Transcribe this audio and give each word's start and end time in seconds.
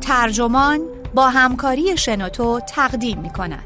ترجمان 0.00 0.80
با 1.14 1.28
همکاری 1.28 1.96
شنوتو 1.96 2.60
تقدیم 2.60 3.18
می 3.18 3.30
کند. 3.30 3.64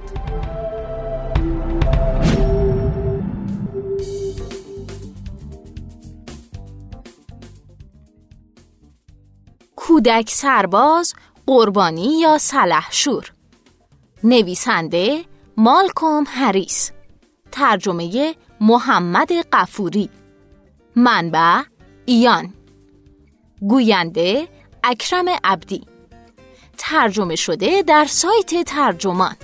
کودک 9.77 10.31
سرباز 10.31 11.15
قربانی 11.47 12.21
یا 12.21 12.39
سلحشور 12.39 13.33
نویسنده 14.25 15.25
مالکوم 15.57 16.25
هریس. 16.29 16.93
ترجمه 17.53 18.35
محمد 18.61 19.33
قفوری 19.33 20.11
منبع 20.97 21.63
ایان. 22.07 22.53
گوینده 23.69 24.49
اکرم 24.85 25.25
عبدی. 25.45 25.87
ترجمه 26.79 27.37
شده 27.37 27.83
در 27.83 28.05
سایت 28.05 28.65
ترجمان. 28.67 29.37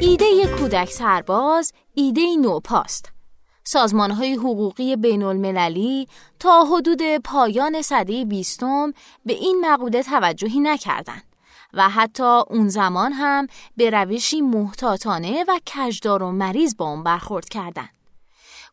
ایده 0.00 0.26
کودک 0.58 0.90
سرباز 0.90 1.72
ایده 1.94 2.36
نوپاست. 2.40 3.12
سازمان 3.64 4.10
های 4.10 4.34
حقوقی 4.34 4.96
بین 4.96 5.22
المللی 5.22 6.08
تا 6.38 6.64
حدود 6.64 7.02
پایان 7.24 7.82
سده 7.82 8.24
بیستم 8.24 8.92
به 9.26 9.32
این 9.32 9.60
مقوله 9.64 10.02
توجهی 10.02 10.60
نکردند 10.60 11.24
و 11.74 11.88
حتی 11.88 12.40
اون 12.50 12.68
زمان 12.68 13.12
هم 13.12 13.46
به 13.76 13.90
روشی 13.90 14.40
محتاطانه 14.40 15.44
و 15.48 15.58
کجدار 15.66 16.22
و 16.22 16.30
مریض 16.32 16.76
با 16.76 16.90
اون 16.90 17.02
برخورد 17.02 17.48
کردند. 17.48 18.01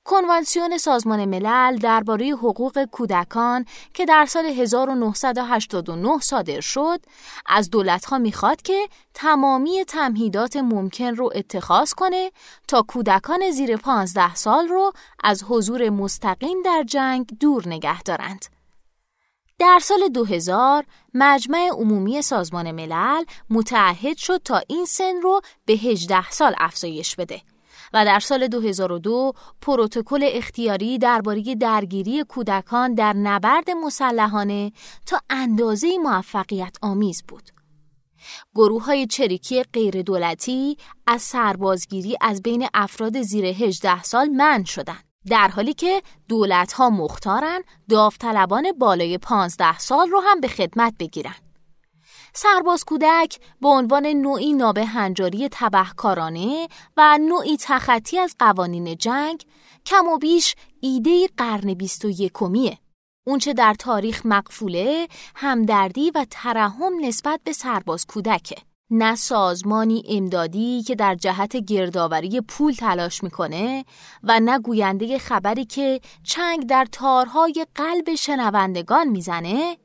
کنوانسیون 0.10 0.78
سازمان 0.78 1.26
ملل 1.26 1.78
درباره 1.78 2.30
حقوق 2.30 2.86
کودکان 2.86 3.66
که 3.94 4.06
در 4.06 4.26
سال 4.26 4.46
1989 4.46 6.20
صادر 6.20 6.60
شد 6.60 7.00
از 7.46 7.70
دولتها 7.70 8.18
می‌خواد 8.18 8.62
که 8.62 8.88
تمامی 9.14 9.86
تمهیدات 9.86 10.56
ممکن 10.56 11.16
رو 11.16 11.32
اتخاذ 11.36 11.94
کنه 11.94 12.32
تا 12.68 12.82
کودکان 12.82 13.52
زیر 13.52 13.78
15 13.78 14.36
سال 14.36 14.68
رو 14.68 14.92
از 15.24 15.44
حضور 15.44 15.90
مستقیم 15.90 16.62
در 16.62 16.84
جنگ 16.88 17.28
دور 17.40 17.68
نگه 17.68 18.02
دارند. 18.02 18.46
در 19.60 19.80
سال 19.82 20.08
2000 20.08 20.86
مجمع 21.14 21.70
عمومی 21.72 22.22
سازمان 22.22 22.72
ملل 22.72 23.24
متعهد 23.50 24.18
شد 24.18 24.42
تا 24.46 24.62
این 24.68 24.86
سن 24.86 25.22
رو 25.22 25.42
به 25.66 25.74
18 25.74 26.32
سال 26.32 26.56
افزایش 26.58 27.16
بده 27.16 27.42
و 27.94 28.06
در 28.06 28.20
سال 28.20 28.48
2002 28.48 29.34
پروتکل 29.62 30.30
اختیاری 30.34 30.98
درباره 30.98 31.56
درگیری 31.56 32.24
کودکان 32.24 32.94
در 32.94 33.14
نبرد 33.14 33.72
مسلحانه 33.72 34.72
تا 35.06 35.20
اندازه 35.30 35.98
موفقیت 35.98 36.78
آمیز 36.82 37.24
بود. 37.28 37.50
گروه 38.56 38.86
های 38.86 39.08
چریکی 39.08 39.64
غیر 39.64 40.02
دولتی 40.02 40.78
از 41.08 41.22
سربازگیری 41.22 42.18
از 42.22 42.42
بین 42.42 42.68
افراد 42.74 43.22
زیر 43.22 43.46
18 43.46 44.04
سال 44.04 44.30
من 44.30 44.64
شدند. 44.64 45.04
در 45.30 45.48
حالی 45.48 45.74
که 45.74 46.02
دولت 46.28 46.74
ها 46.74 46.90
مختارن 46.90 47.62
داوطلبان 47.90 48.72
بالای 48.72 49.18
15 49.18 49.80
سال 49.80 50.10
رو 50.10 50.20
هم 50.20 50.42
به 50.42 50.48
خدمت 50.48 50.94
بگیرن. 51.00 51.49
سرباز 52.34 52.84
کودک 52.84 53.40
به 53.62 53.68
عنوان 53.68 54.06
نوعی 54.06 54.54
نابه 54.54 54.86
هنجاری 54.86 55.50
تبهکارانه 55.52 56.68
و 56.98 57.18
نوعی 57.18 57.58
تخطی 57.58 58.20
از 58.20 58.36
قوانین 58.40 58.96
جنگ 58.96 59.44
کم 59.86 60.08
و 60.08 60.18
بیش 60.18 60.56
ایده 60.80 61.28
قرن 61.38 61.74
بیست 61.74 62.06
و 62.06 62.10
یکمیه. 62.10 62.78
اونچه 63.28 63.54
در 63.54 63.74
تاریخ 63.74 64.26
مقفوله 64.26 65.08
همدردی 65.36 66.12
و 66.12 66.26
ترحم 66.32 66.94
نسبت 67.02 67.40
به 67.44 67.54
سرباز 67.54 68.06
کودکه. 68.06 68.56
نه 68.92 69.16
سازمانی 69.16 70.04
امدادی 70.10 70.84
که 70.84 70.96
در 70.96 71.16
جهت 71.16 71.56
گردآوری 71.56 72.42
پول 72.42 72.74
تلاش 72.74 73.24
می‌کنه 73.24 73.86
و 74.24 74.40
نه 74.40 74.60
گوینده 74.60 75.18
خبری 75.18 75.66
که 75.66 76.02
چنگ 76.24 76.66
در 76.66 76.88
تارهای 76.92 77.66
قلب 77.76 78.16
شنوندگان 78.16 79.08
می‌زنه 79.08 79.78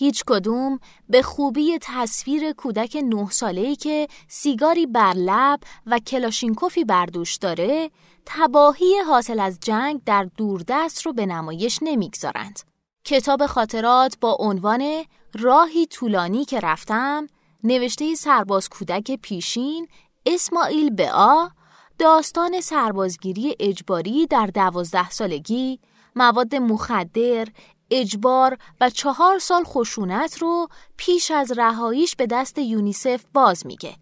هیچ 0.00 0.24
کدوم 0.26 0.80
به 1.08 1.22
خوبی 1.22 1.78
تصویر 1.82 2.52
کودک 2.52 2.96
نه 3.04 3.30
ساله‌ای 3.30 3.76
که 3.76 4.08
سیگاری 4.28 4.86
بر 4.86 5.12
لب 5.12 5.60
و 5.86 5.98
کلاشینکوفی 5.98 6.84
بر 6.84 7.06
دوش 7.06 7.36
داره 7.36 7.90
تباهی 8.26 8.94
حاصل 9.06 9.40
از 9.40 9.58
جنگ 9.60 10.00
در 10.06 10.28
دوردست 10.36 11.06
رو 11.06 11.12
به 11.12 11.26
نمایش 11.26 11.78
نمی‌گذارند. 11.82 12.60
کتاب 13.04 13.46
خاطرات 13.46 14.16
با 14.20 14.36
عنوان 14.40 15.04
راهی 15.34 15.86
طولانی 15.86 16.44
که 16.44 16.60
رفتم 16.60 17.26
نوشته 17.64 18.14
سرباز 18.14 18.68
کودک 18.68 19.16
پیشین 19.22 19.88
اسماعیل 20.26 20.90
بعا 20.90 21.50
داستان 21.98 22.60
سربازگیری 22.60 23.56
اجباری 23.60 24.26
در 24.26 24.46
دوازده 24.46 25.10
سالگی 25.10 25.80
مواد 26.16 26.54
مخدر، 26.54 27.48
اجبار 27.90 28.58
و 28.80 28.90
چهار 28.90 29.38
سال 29.38 29.64
خشونت 29.64 30.38
رو 30.38 30.68
پیش 30.96 31.30
از 31.30 31.52
رهاییش 31.58 32.16
به 32.16 32.26
دست 32.26 32.58
یونیسف 32.58 33.24
باز 33.34 33.66
میگه. 33.66 33.94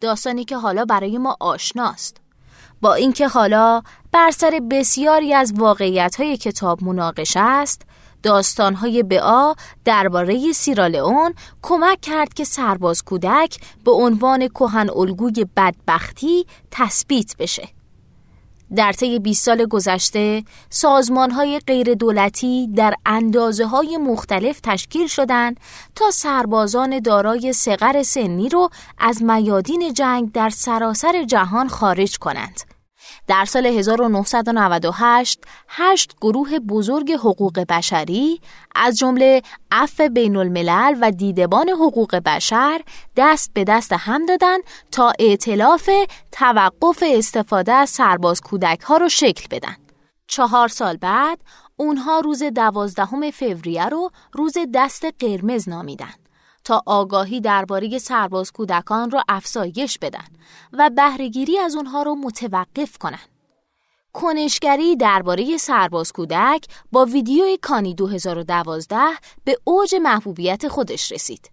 داستانی 0.00 0.44
که 0.44 0.56
حالا 0.56 0.84
برای 0.84 1.18
ما 1.18 1.36
آشناست. 1.40 2.16
با 2.80 2.94
اینکه 2.94 3.28
حالا 3.28 3.82
بر 4.12 4.30
سر 4.30 4.60
بسیاری 4.70 5.34
از 5.34 5.52
واقعیت 5.56 6.16
های 6.16 6.36
کتاب 6.36 6.84
مناقشه 6.84 7.40
است، 7.40 7.82
داستانهای 8.22 9.02
بعا 9.02 9.54
درباره 9.84 10.52
سیرالئون 10.52 11.34
کمک 11.62 12.00
کرد 12.00 12.34
که 12.34 12.44
سرباز 12.44 13.04
کودک 13.04 13.60
به 13.84 13.90
عنوان 13.90 14.48
کهن 14.48 14.90
الگوی 14.90 15.46
بدبختی 15.56 16.46
تثبیت 16.70 17.36
بشه. 17.38 17.68
در 18.76 18.92
طی 18.92 19.18
20 19.18 19.44
سال 19.44 19.64
گذشته 19.64 20.44
های 21.32 21.60
غیر 21.66 21.94
دولتی 21.94 22.68
در 22.76 22.94
اندازه 23.06 23.66
های 23.66 23.96
مختلف 23.96 24.60
تشکیل 24.60 25.06
شدند 25.06 25.60
تا 25.94 26.10
سربازان 26.10 26.98
دارای 26.98 27.52
سقر 27.52 28.02
سنی 28.02 28.48
رو 28.48 28.70
از 28.98 29.22
میادین 29.22 29.92
جنگ 29.92 30.32
در 30.32 30.50
سراسر 30.50 31.22
جهان 31.22 31.68
خارج 31.68 32.18
کنند. 32.18 32.69
در 33.30 33.44
سال 33.44 33.66
1998 33.66 35.44
هشت 35.68 36.14
گروه 36.20 36.58
بزرگ 36.58 37.12
حقوق 37.12 37.64
بشری 37.68 38.40
از 38.74 38.98
جمله 38.98 39.42
عفو 39.72 40.08
بین 40.08 40.36
الملل 40.36 40.98
و 41.00 41.10
دیدبان 41.10 41.68
حقوق 41.68 42.16
بشر 42.16 42.80
دست 43.16 43.50
به 43.54 43.64
دست 43.64 43.92
هم 43.92 44.26
دادن 44.26 44.58
تا 44.92 45.12
ائتلاف 45.18 45.90
توقف 46.32 47.04
استفاده 47.06 47.72
از 47.72 47.90
سرباز 47.90 48.40
کودک 48.40 48.80
ها 48.80 48.96
رو 48.96 49.08
شکل 49.08 49.46
بدن. 49.50 49.76
چهار 50.26 50.68
سال 50.68 50.96
بعد 50.96 51.38
اونها 51.76 52.20
روز 52.20 52.42
دوازدهم 52.42 53.30
فوریه 53.30 53.86
رو 53.86 54.10
روز 54.32 54.54
دست 54.74 55.06
قرمز 55.18 55.68
نامیدن. 55.68 56.19
تا 56.70 56.82
آگاهی 56.86 57.40
درباره 57.40 57.98
سرباز 57.98 58.52
کودکان 58.52 59.10
را 59.10 59.24
افزایش 59.28 59.98
بدن 59.98 60.24
و 60.72 60.90
بهرهگیری 60.90 61.58
از 61.58 61.76
اونها 61.76 62.02
رو 62.02 62.14
متوقف 62.14 62.98
کنن. 62.98 63.18
کنشگری 64.12 64.96
درباره 64.96 65.56
سرباز 65.56 66.12
کودک 66.12 66.66
با 66.92 67.04
ویدیوی 67.04 67.58
کانی 67.62 67.94
2012 67.94 68.96
به 69.44 69.56
اوج 69.64 69.94
محبوبیت 69.94 70.68
خودش 70.68 71.12
رسید. 71.12 71.50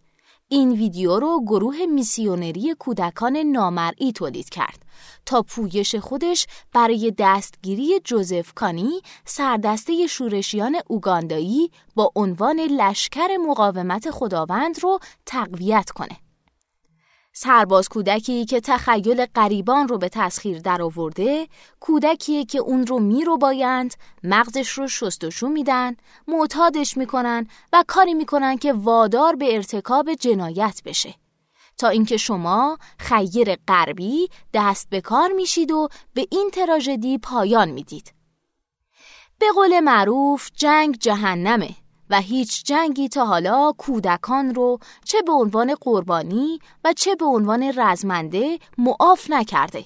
این 0.49 0.71
ویدیو 0.71 1.19
رو 1.19 1.41
گروه 1.45 1.85
میسیونری 1.85 2.75
کودکان 2.79 3.37
نامرئی 3.37 4.11
تولید 4.11 4.49
کرد 4.49 4.85
تا 5.25 5.41
پویش 5.41 5.95
خودش 5.95 6.47
برای 6.73 7.13
دستگیری 7.17 7.99
جوزف 8.03 8.53
کانی 8.53 9.01
سردسته 9.25 10.07
شورشیان 10.07 10.75
اوگاندایی 10.87 11.71
با 11.95 12.11
عنوان 12.15 12.59
لشکر 12.59 13.27
مقاومت 13.47 14.11
خداوند 14.11 14.83
رو 14.83 14.99
تقویت 15.25 15.89
کنه. 15.89 16.26
سرباز 17.39 17.89
کودکی 17.89 18.45
که 18.45 18.59
تخیل 18.59 19.25
قریبان 19.25 19.87
رو 19.87 19.97
به 19.97 20.09
تسخیر 20.09 20.59
درآورده، 20.59 21.47
کودکی 21.79 22.45
که 22.45 22.59
اون 22.59 22.87
رو 22.87 22.99
می 22.99 23.25
رو 23.25 23.37
بایند، 23.37 23.93
مغزش 24.23 24.69
رو 24.69 24.87
شستشو 24.87 25.47
میدن، 25.47 25.95
معتادش 26.27 26.97
می‌کنن 26.97 27.47
و 27.73 27.83
کاری 27.87 28.13
می‌کنن 28.13 28.57
که 28.57 28.73
وادار 28.73 29.35
به 29.35 29.55
ارتکاب 29.55 30.13
جنایت 30.13 30.81
بشه. 30.85 31.15
تا 31.77 31.87
اینکه 31.87 32.17
شما 32.17 32.77
خیر 32.99 33.55
غربی 33.67 34.29
دست 34.53 34.89
به 34.89 35.01
کار 35.01 35.31
میشید 35.31 35.71
و 35.71 35.87
به 36.13 36.27
این 36.31 36.49
تراژدی 36.53 37.17
پایان 37.17 37.69
می‌دید. 37.69 38.13
به 39.39 39.45
قول 39.55 39.79
معروف 39.79 40.49
جنگ 40.55 40.97
جهنمه 40.97 41.69
و 42.09 42.21
هیچ 42.21 42.63
جنگی 42.63 43.09
تا 43.09 43.25
حالا 43.25 43.71
کودکان 43.77 44.55
رو 44.55 44.79
چه 45.05 45.21
به 45.21 45.31
عنوان 45.31 45.75
قربانی 45.81 46.59
و 46.83 46.93
چه 46.93 47.15
به 47.15 47.25
عنوان 47.25 47.73
رزمنده 47.75 48.59
معاف 48.77 49.29
نکرده. 49.29 49.85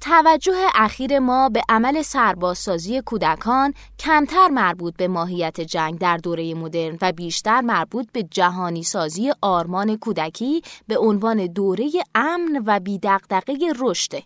توجه 0.00 0.66
اخیر 0.74 1.18
ما 1.18 1.48
به 1.48 1.62
عمل 1.68 2.02
سربازسازی 2.02 3.00
کودکان 3.00 3.74
کمتر 3.98 4.48
مربوط 4.48 4.96
به 4.96 5.08
ماهیت 5.08 5.60
جنگ 5.60 5.98
در 5.98 6.16
دوره 6.16 6.54
مدرن 6.54 6.98
و 7.02 7.12
بیشتر 7.12 7.60
مربوط 7.60 8.06
به 8.12 8.22
جهانی 8.22 8.82
سازی 8.82 9.32
آرمان 9.42 9.96
کودکی 9.96 10.62
به 10.88 10.98
عنوان 10.98 11.46
دوره 11.46 11.90
امن 12.14 12.62
و 12.66 12.80
بیدقدقه 12.80 13.54
رشده. 13.78 14.22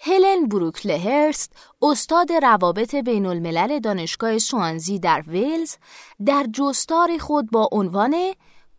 هلن 0.00 0.46
بروکلهرست 0.48 1.52
استاد 1.82 2.32
روابط 2.32 2.94
بین 2.94 3.26
الملل 3.26 3.78
دانشگاه 3.78 4.38
سوانزی 4.38 4.98
در 4.98 5.24
ویلز 5.26 5.76
در 6.26 6.46
جستار 6.52 7.18
خود 7.18 7.50
با 7.50 7.68
عنوان 7.72 8.14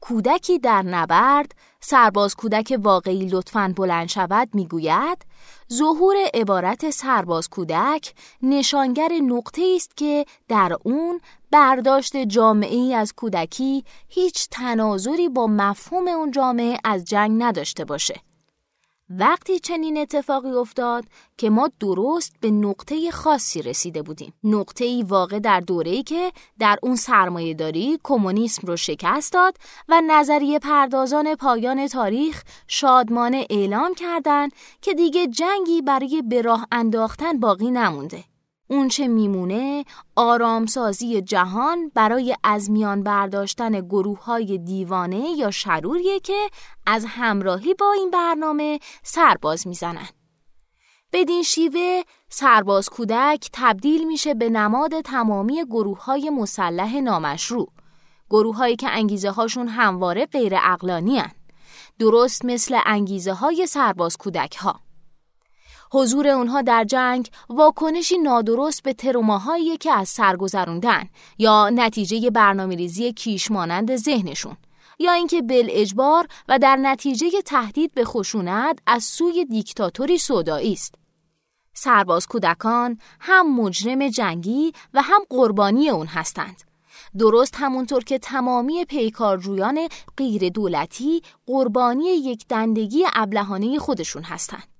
کودکی 0.02 0.60
در 0.60 0.82
نبرد 0.82 1.52
سرباز 1.82 2.36
کودک 2.36 2.78
واقعی 2.84 3.26
لطفاً 3.26 3.74
بلند 3.78 4.08
شود 4.08 4.50
می‌گوید 4.54 5.26
ظهور 5.74 6.16
عبارت 6.34 6.90
سرباز 6.90 7.50
کودک 7.50 8.14
نشانگر 8.42 9.12
نقطه 9.24 9.74
است 9.76 9.98
که 9.98 10.26
در 10.48 10.78
اون 10.84 11.22
برداشت 11.52 12.18
جامعه 12.18 12.96
از 12.96 13.14
کودکی 13.14 13.84
هیچ 14.08 14.48
تناظری 14.52 15.30
با 15.30 15.48
مفهوم 15.48 16.08
اون 16.08 16.32
جامعه 16.32 16.78
از 16.84 17.06
جنگ 17.06 17.44
نداشته 17.44 17.86
باشه. 17.86 18.29
وقتی 19.10 19.60
چنین 19.60 19.98
اتفاقی 19.98 20.52
افتاد 20.52 21.06
که 21.38 21.50
ما 21.50 21.70
درست 21.80 22.36
به 22.42 22.52
نقطه 22.52 23.12
خاصی 23.12 23.62
رسیده 23.62 24.02
بودیم. 24.02 24.34
نقطه 24.44 24.86
ای 24.86 25.04
واقع 25.04 25.40
در 25.40 25.60
دوره‌ای 25.60 26.04
که 26.04 26.32
در 26.60 26.80
اون 26.84 26.96
سرمایه 26.96 27.54
داری 27.54 28.00
کمونیسم 28.04 28.68
رو 28.68 28.76
شکست 28.76 29.34
داد 29.34 29.58
و 29.90 30.02
نظریه 30.08 30.60
پردازان 30.60 31.36
پایان 31.36 31.88
تاریخ 31.88 32.44
شادمانه 32.68 33.48
اعلام 33.50 33.94
کردند 33.94 34.52
که 34.82 34.94
دیگه 34.94 35.28
جنگی 35.28 35.82
برای 35.82 36.24
به 36.30 36.42
راه 36.42 36.68
انداختن 36.72 37.40
باقی 37.40 37.72
نمونده. 37.72 38.29
اونچه 38.72 39.08
میمونه 39.08 39.86
آرامسازی 40.16 41.22
جهان 41.22 41.92
برای 41.96 42.36
از 42.44 42.72
میان 42.72 43.04
برداشتن 43.04 43.82
گروه 43.82 44.24
های 44.24 44.58
دیوانه 44.58 45.30
یا 45.38 45.52
شروریه 45.52 46.20
که 46.20 46.50
از 46.86 47.06
همراهی 47.08 47.74
با 47.74 47.92
این 47.92 48.12
برنامه 48.12 48.80
سرباز 49.04 49.68
می‌زنن. 49.68 50.08
بدین 51.14 51.44
شیوه 51.44 52.02
سرباز 52.30 52.90
کودک 52.90 53.50
تبدیل 53.54 54.08
میشه 54.08 54.34
به 54.34 54.50
نماد 54.50 55.02
تمامی 55.02 55.66
گروه 55.66 56.04
های 56.04 56.30
مسلح 56.30 57.00
نامشروع. 57.00 57.72
گروه 58.30 58.56
هایی 58.56 58.76
که 58.76 58.90
انگیزه 58.90 59.30
هاشون 59.30 59.68
همواره 59.68 60.26
غیر 60.26 60.54
اقلانی 60.56 61.24
درست 62.00 62.46
مثل 62.46 62.80
انگیزه 62.86 63.34
های 63.34 63.68
سرباز 63.68 64.18
کودک 64.18 64.56
ها. 64.56 64.89
حضور 65.92 66.28
اونها 66.28 66.62
در 66.62 66.84
جنگ 66.84 67.30
واکنشی 67.50 68.18
نادرست 68.18 68.84
به 68.84 68.94
تروماهایی 68.94 69.78
که 69.78 69.92
از 69.92 70.10
سر 70.10 70.36
گذروندن 70.36 71.10
یا 71.38 71.70
نتیجه 71.70 72.30
برنامه 72.30 72.76
ریزی 72.76 73.14
کیش 73.14 73.52
مانند 73.52 73.96
ذهنشون 73.96 74.58
یا 75.00 75.12
اینکه 75.12 75.42
بل 75.42 75.68
اجبار 75.70 76.28
و 76.48 76.60
در 76.60 76.76
نتیجه 76.76 77.42
تهدید 77.42 77.94
به 77.94 78.06
خشونت 78.06 78.80
از 78.88 79.04
سوی 79.04 79.46
دیکتاتوری 79.46 80.18
سودایی 80.18 80.74
است. 80.74 80.96
سرباز 81.74 82.28
کودکان 82.28 83.00
هم 83.20 83.56
مجرم 83.56 84.08
جنگی 84.08 84.74
و 84.94 85.02
هم 85.02 85.22
قربانی 85.30 85.90
اون 85.90 86.08
هستند. 86.08 86.64
درست 87.18 87.56
همونطور 87.58 88.04
که 88.04 88.20
تمامی 88.20 88.86
پیکارجویان 88.86 89.88
غیر 90.18 90.50
دولتی 90.50 91.22
قربانی 91.46 92.06
یک 92.06 92.48
دندگی 92.48 93.06
ابلهانه 93.14 93.80
خودشون 93.80 94.24
هستند. 94.24 94.79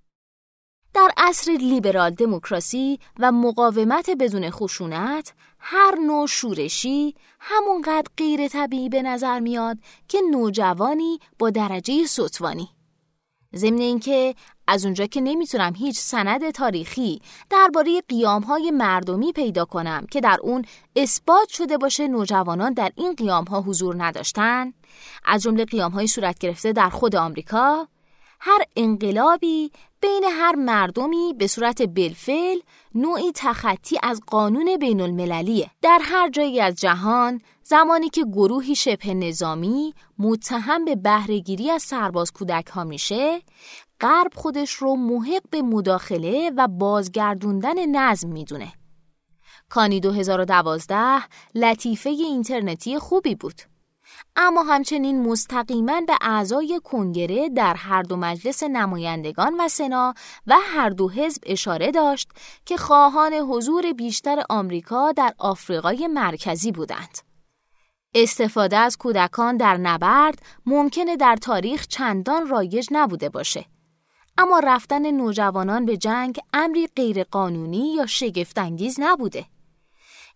در 1.00 1.12
عصر 1.18 1.52
لیبرال 1.52 2.10
دموکراسی 2.10 3.00
و 3.20 3.32
مقاومت 3.32 4.10
بدون 4.10 4.50
خشونت 4.50 5.34
هر 5.60 5.96
نوع 5.96 6.28
شورشی 6.28 7.16
همونقدر 7.40 8.08
غیر 8.18 8.48
طبیعی 8.48 8.90
به 8.90 9.02
نظر 9.02 9.40
میاد 9.40 9.78
که 10.08 10.22
نوجوانی 10.32 11.20
با 11.40 11.50
درجه 11.50 12.06
سطوانی 12.06 12.70
ضمن 13.56 13.78
اینکه 13.78 14.36
از 14.68 14.86
اونجا 14.86 15.06
که 15.06 15.22
نمی‌تونم 15.22 15.74
هیچ 15.76 16.00
سند 16.00 16.50
تاریخی 16.50 17.22
درباره 17.50 18.02
های 18.48 18.72
مردمی 18.72 19.32
پیدا 19.32 19.66
کنم 19.66 20.06
که 20.12 20.22
در 20.22 20.38
اون 20.42 20.66
اثبات 20.96 21.50
شده 21.50 21.78
باشه 21.78 22.08
نوجوانان 22.08 22.74
در 22.74 22.92
این 22.96 23.14
قیام 23.14 23.44
ها 23.44 23.62
حضور 23.62 24.04
نداشتن 24.04 24.74
از 25.26 25.42
جمله 25.42 25.66
های 25.94 26.08
صورت 26.08 26.40
گرفته 26.40 26.74
در 26.74 26.90
خود 26.90 27.16
آمریکا 27.16 27.88
هر 28.42 28.62
انقلابی 28.76 29.72
بین 30.02 30.24
هر 30.24 30.56
مردمی 30.56 31.36
به 31.38 31.48
صورت 31.48 31.82
بلفل 31.82 32.58
نوعی 32.96 33.32
تخطی 33.36 33.98
از 34.04 34.22
قانون 34.28 34.78
بین 34.78 35.02
المللیه. 35.02 35.72
در 35.82 36.00
هر 36.02 36.30
جایی 36.30 36.62
از 36.62 36.76
جهان 36.76 37.42
زمانی 37.64 38.10
که 38.10 38.26
گروهی 38.26 38.76
شبه 38.76 39.14
نظامی 39.14 39.94
متهم 40.20 40.86
به 40.86 40.96
بهرهگیری 40.96 41.72
از 41.72 41.84
سرباز 41.84 42.32
کودک 42.32 42.68
ها 42.68 42.84
میشه 42.84 43.42
غرب 44.02 44.32
خودش 44.36 44.72
رو 44.72 44.96
محق 44.96 45.50
به 45.52 45.62
مداخله 45.62 46.52
و 46.58 46.68
بازگردوندن 46.68 47.86
نظم 47.86 48.30
می‌دونه. 48.30 48.74
کانی 49.70 50.00
2012 50.00 51.24
لطیفه 51.56 52.10
اینترنتی 52.10 53.00
خوبی 53.00 53.36
بود. 53.36 53.62
اما 54.42 54.64
همچنین 54.64 55.24
مستقیما 55.24 56.02
به 56.02 56.14
اعضای 56.22 56.82
کنگره 56.84 57.50
در 57.50 57.74
هر 57.74 58.02
دو 58.02 58.16
مجلس 58.16 58.64
نمایندگان 58.64 59.54
و 59.60 59.68
سنا 59.68 60.14
و 60.48 60.56
هر 60.62 60.90
دو 60.90 61.10
حزب 61.10 61.44
اشاره 61.46 61.92
داشت 61.92 62.30
که 62.66 62.78
خواهان 62.78 63.34
حضور 63.34 63.94
بیشتر 63.94 64.44
آمریکا 64.50 65.12
در 65.12 65.34
آفریقای 65.38 66.08
مرکزی 66.08 66.72
بودند. 66.72 67.18
استفاده 68.16 68.78
از 68.78 68.98
کودکان 68.98 69.58
در 69.58 69.78
نبرد 69.78 70.40
ممکنه 70.66 71.18
در 71.18 71.36
تاریخ 71.36 71.88
چندان 71.88 72.48
رایج 72.48 72.88
نبوده 72.92 73.30
باشه. 73.30 73.66
اما 74.38 74.60
رفتن 74.60 75.12
نوجوانان 75.12 75.86
به 75.86 75.98
جنگ 75.98 76.40
امری 76.54 76.88
غیرقانونی 76.96 77.94
یا 77.94 78.06
شگفتانگیز 78.06 78.96
نبوده. 79.00 79.46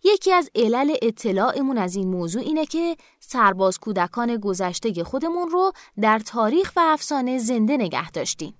یکی 0.04 0.32
از 0.32 0.50
علل 0.54 0.94
اطلاعمون 1.02 1.78
از 1.78 1.96
این 1.96 2.08
موضوع 2.08 2.42
اینه 2.42 2.66
که 2.66 2.96
سرباز 3.20 3.78
کودکان 3.78 4.36
گذشته 4.36 5.04
خودمون 5.04 5.48
رو 5.48 5.72
در 6.00 6.18
تاریخ 6.18 6.72
و 6.76 6.80
افسانه 6.80 7.38
زنده 7.38 7.76
نگه 7.76 8.10
داشتیم. 8.10 8.54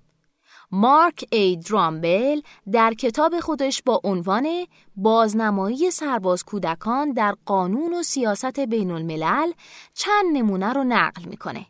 مارک 0.70 1.24
ای 1.32 1.56
درامبل 1.56 2.40
در 2.72 2.94
کتاب 2.94 3.40
خودش 3.40 3.82
با 3.82 4.00
عنوان 4.04 4.66
بازنمایی 4.96 5.90
سرباز 5.90 6.44
کودکان 6.44 7.12
در 7.12 7.34
قانون 7.46 7.94
و 7.94 8.02
سیاست 8.02 8.60
بین 8.60 8.90
الملل 8.90 9.52
چند 9.94 10.24
نمونه 10.32 10.72
رو 10.72 10.84
نقل 10.84 11.24
می‌کنه. 11.24 11.66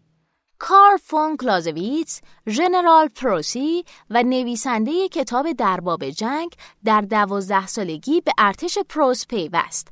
کارل 0.58 0.96
فون 1.02 1.36
کلازویتس، 1.36 2.20
ژنرال 2.48 3.08
پروسی 3.08 3.84
و 4.10 4.22
نویسنده 4.22 5.08
کتاب 5.08 5.52
درباب 5.52 6.10
جنگ 6.10 6.52
در 6.84 7.00
دوازده 7.00 7.66
سالگی 7.66 8.20
به 8.20 8.32
ارتش 8.38 8.78
پروس 8.78 9.26
پیوست. 9.26 9.88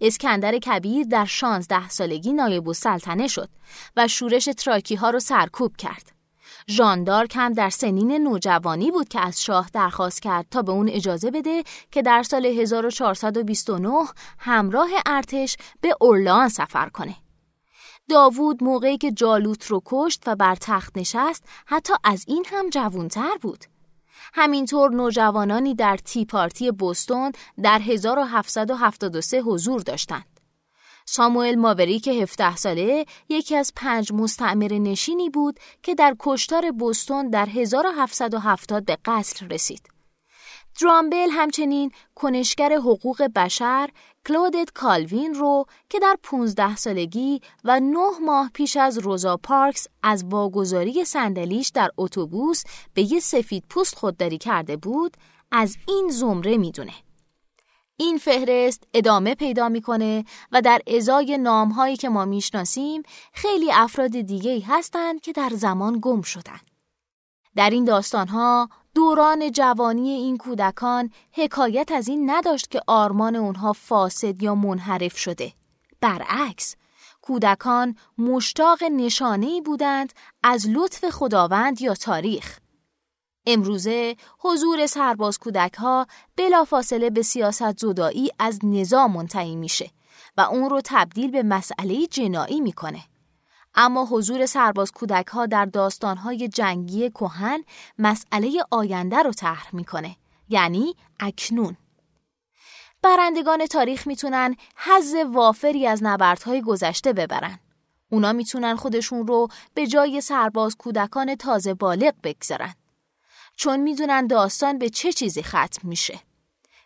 اسکندر 0.00 0.58
کبیر 0.58 1.06
در 1.06 1.24
شانزده 1.24 1.88
سالگی 1.88 2.32
نایب 2.32 2.68
السلطنه 2.68 3.28
شد 3.28 3.48
و 3.96 4.08
شورش 4.08 4.44
تراکی 4.44 4.94
ها 4.94 5.10
رو 5.10 5.20
سرکوب 5.20 5.76
کرد. 5.76 6.12
ژاندارک 6.68 7.32
هم 7.36 7.52
در 7.52 7.70
سنین 7.70 8.12
نوجوانی 8.12 8.90
بود 8.90 9.08
که 9.08 9.20
از 9.20 9.42
شاه 9.42 9.70
درخواست 9.72 10.22
کرد 10.22 10.46
تا 10.50 10.62
به 10.62 10.72
اون 10.72 10.88
اجازه 10.88 11.30
بده 11.30 11.62
که 11.90 12.02
در 12.02 12.22
سال 12.22 12.46
1429 12.46 14.04
همراه 14.38 14.88
ارتش 15.06 15.56
به 15.80 15.94
اورلان 16.00 16.48
سفر 16.48 16.88
کنه. 16.88 17.14
داوود 18.08 18.64
موقعی 18.64 18.98
که 18.98 19.12
جالوت 19.12 19.66
رو 19.66 19.82
کشت 19.84 20.22
و 20.26 20.36
بر 20.36 20.54
تخت 20.54 20.98
نشست 20.98 21.44
حتی 21.66 21.92
از 22.04 22.24
این 22.28 22.44
هم 22.48 22.70
جوانتر 22.70 23.36
بود. 23.40 23.64
همینطور 24.34 24.90
نوجوانانی 24.90 25.74
در 25.74 25.96
تی 25.96 26.24
پارتی 26.24 26.70
بوستون 26.70 27.32
در 27.62 27.78
1773 27.78 29.40
حضور 29.40 29.80
داشتند. 29.80 30.40
ساموئل 31.06 31.54
ماوری 31.54 32.00
که 32.00 32.10
17 32.10 32.56
ساله 32.56 33.04
یکی 33.28 33.56
از 33.56 33.72
پنج 33.76 34.12
مستعمر 34.12 34.72
نشینی 34.72 35.30
بود 35.30 35.60
که 35.82 35.94
در 35.94 36.16
کشتار 36.18 36.70
بوستون 36.70 37.30
در 37.30 37.46
1770 37.46 38.84
به 38.84 38.98
قتل 39.04 39.48
رسید. 39.48 39.88
درامبل 40.80 41.28
همچنین 41.30 41.90
کنشگر 42.14 42.72
حقوق 42.72 43.22
بشر 43.22 43.90
کلودت 44.28 44.70
کالوین 44.74 45.34
رو 45.34 45.66
که 45.88 45.98
در 45.98 46.16
15 46.22 46.76
سالگی 46.76 47.40
و 47.64 47.80
9 47.80 47.98
ماه 48.22 48.50
پیش 48.54 48.76
از 48.76 48.98
روزا 48.98 49.36
پارکس 49.36 49.86
از 50.02 50.24
واگذاری 50.24 51.04
صندلیش 51.04 51.68
در 51.68 51.90
اتوبوس 51.98 52.62
به 52.94 53.12
یه 53.12 53.20
سفید 53.20 53.64
پوست 53.70 53.94
خودداری 53.94 54.38
کرده 54.38 54.76
بود 54.76 55.16
از 55.50 55.76
این 55.88 56.08
زمره 56.08 56.56
می‌دونه. 56.56 56.94
این 57.96 58.18
فهرست 58.18 58.84
ادامه 58.94 59.34
پیدا 59.34 59.68
می‌کنه 59.68 60.24
و 60.52 60.62
در 60.62 60.80
ازای 60.86 61.38
نامهایی 61.38 61.96
که 61.96 62.08
ما 62.08 62.24
می‌شناسیم 62.24 63.02
خیلی 63.32 63.72
افراد 63.72 64.20
دیگه 64.20 64.62
هستند 64.66 65.20
که 65.20 65.32
در 65.32 65.50
زمان 65.54 65.98
گم 66.02 66.22
شدند. 66.22 66.70
در 67.56 67.70
این 67.70 67.84
داستانها 67.84 68.68
دوران 68.94 69.50
جوانی 69.50 70.10
این 70.10 70.36
کودکان 70.36 71.10
حکایت 71.32 71.92
از 71.92 72.08
این 72.08 72.30
نداشت 72.30 72.70
که 72.70 72.80
آرمان 72.86 73.36
اونها 73.36 73.72
فاسد 73.72 74.42
یا 74.42 74.54
منحرف 74.54 75.18
شده. 75.18 75.52
برعکس، 76.00 76.76
کودکان 77.22 77.96
مشتاق 78.18 78.84
نشانه 78.84 79.60
بودند 79.60 80.12
از 80.42 80.68
لطف 80.68 81.04
خداوند 81.10 81.80
یا 81.80 81.94
تاریخ. 81.94 82.58
امروزه 83.46 84.16
حضور 84.38 84.86
سرباز 84.86 85.38
کودک 85.38 85.74
ها 85.74 86.06
بلافاصله 86.36 87.10
به 87.10 87.22
سیاست 87.22 87.78
زدایی 87.78 88.30
از 88.38 88.58
نظام 88.62 89.12
منتهی 89.12 89.56
میشه 89.56 89.90
و 90.36 90.40
اون 90.40 90.70
رو 90.70 90.80
تبدیل 90.84 91.30
به 91.30 91.42
مسئله 91.42 92.06
جنایی 92.06 92.60
می‌کنه. 92.60 93.04
اما 93.74 94.04
حضور 94.04 94.46
سرباز 94.46 94.92
کودک 94.92 95.26
ها 95.26 95.46
در 95.46 95.64
داستان 95.64 96.16
های 96.16 96.48
جنگی 96.48 97.10
کهن 97.10 97.64
مسئله 97.98 98.64
آینده 98.70 99.18
رو 99.18 99.32
طرح 99.32 99.68
می‌کنه 99.72 100.16
یعنی 100.48 100.96
اکنون. 101.20 101.76
برندگان 103.02 103.66
تاریخ 103.66 104.06
می‌تونن 104.06 104.56
حز 104.76 105.14
وافری 105.32 105.86
از 105.86 106.02
نبردهای 106.02 106.62
گذشته 106.62 107.12
ببرن. 107.12 107.58
اونا 108.10 108.32
می‌تونن 108.32 108.76
خودشون 108.76 109.26
رو 109.26 109.48
به 109.74 109.86
جای 109.86 110.20
سرباز 110.20 110.76
کودکان 110.76 111.34
تازه 111.34 111.74
بالغ 111.74 112.14
بگذارن. 112.24 112.74
چون 113.56 113.80
می‌دونن 113.80 114.26
داستان 114.26 114.78
به 114.78 114.90
چه 114.90 115.12
چیزی 115.12 115.42
ختم 115.42 115.88
میشه. 115.88 116.20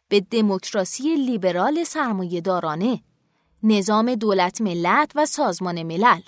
به 0.08 0.20
دموکراسی 0.20 1.16
لیبرال 1.16 1.84
سرمایه 1.84 2.40
دارانه 2.40 3.02
نظام 3.62 4.14
دولت 4.14 4.60
ملت 4.60 5.12
و 5.14 5.26
سازمان 5.26 5.82
ملل. 5.82 6.20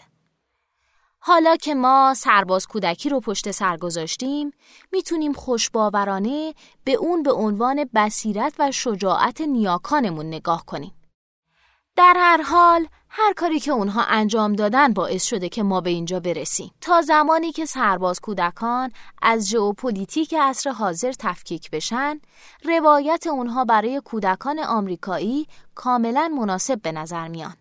حالا 1.20 1.56
که 1.56 1.75
ما 1.75 2.14
سرباز 2.16 2.66
کودکی 2.66 3.08
رو 3.08 3.20
پشت 3.20 3.50
سر 3.50 3.76
گذاشتیم 3.76 4.50
می‌تونیم 4.92 5.32
خوشباورانه 5.32 6.54
به 6.84 6.92
اون 6.92 7.22
به 7.22 7.32
عنوان 7.32 7.84
بصیرت 7.94 8.54
و 8.58 8.70
شجاعت 8.70 9.40
نیاکانمون 9.40 10.26
نگاه 10.26 10.64
کنیم. 10.66 10.94
در 11.96 12.14
هر 12.16 12.42
حال 12.42 12.87
هر 13.08 13.32
کاری 13.32 13.60
که 13.60 13.70
اونها 13.70 14.02
انجام 14.02 14.52
دادن 14.52 14.92
باعث 14.92 15.25
شده 15.25 15.48
که 15.48 15.62
ما 15.62 15.80
به 15.80 15.90
اینجا 15.90 16.20
برسیم 16.20 16.70
تا 16.80 17.02
زمانی 17.02 17.52
که 17.52 17.66
سرباز 17.66 18.20
کودکان 18.20 18.92
از 19.22 19.48
ژئوپلیتیک 19.48 20.34
عصر 20.34 20.70
حاضر 20.70 21.12
تفکیک 21.18 21.70
بشن 21.70 22.20
روایت 22.64 23.26
اونها 23.26 23.64
برای 23.64 24.02
کودکان 24.04 24.58
آمریکایی 24.58 25.46
کاملا 25.75 26.28
مناسب 26.28 26.82
به 26.82 26.92
نظر 26.92 27.28
میان 27.28 27.56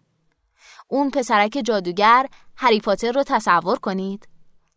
اون 0.87 1.09
پسرک 1.09 1.61
جادوگر 1.65 2.25
هری 2.59 2.79
پاتر 2.79 3.11
رو 3.11 3.23
تصور 3.23 3.79
کنید. 3.79 4.27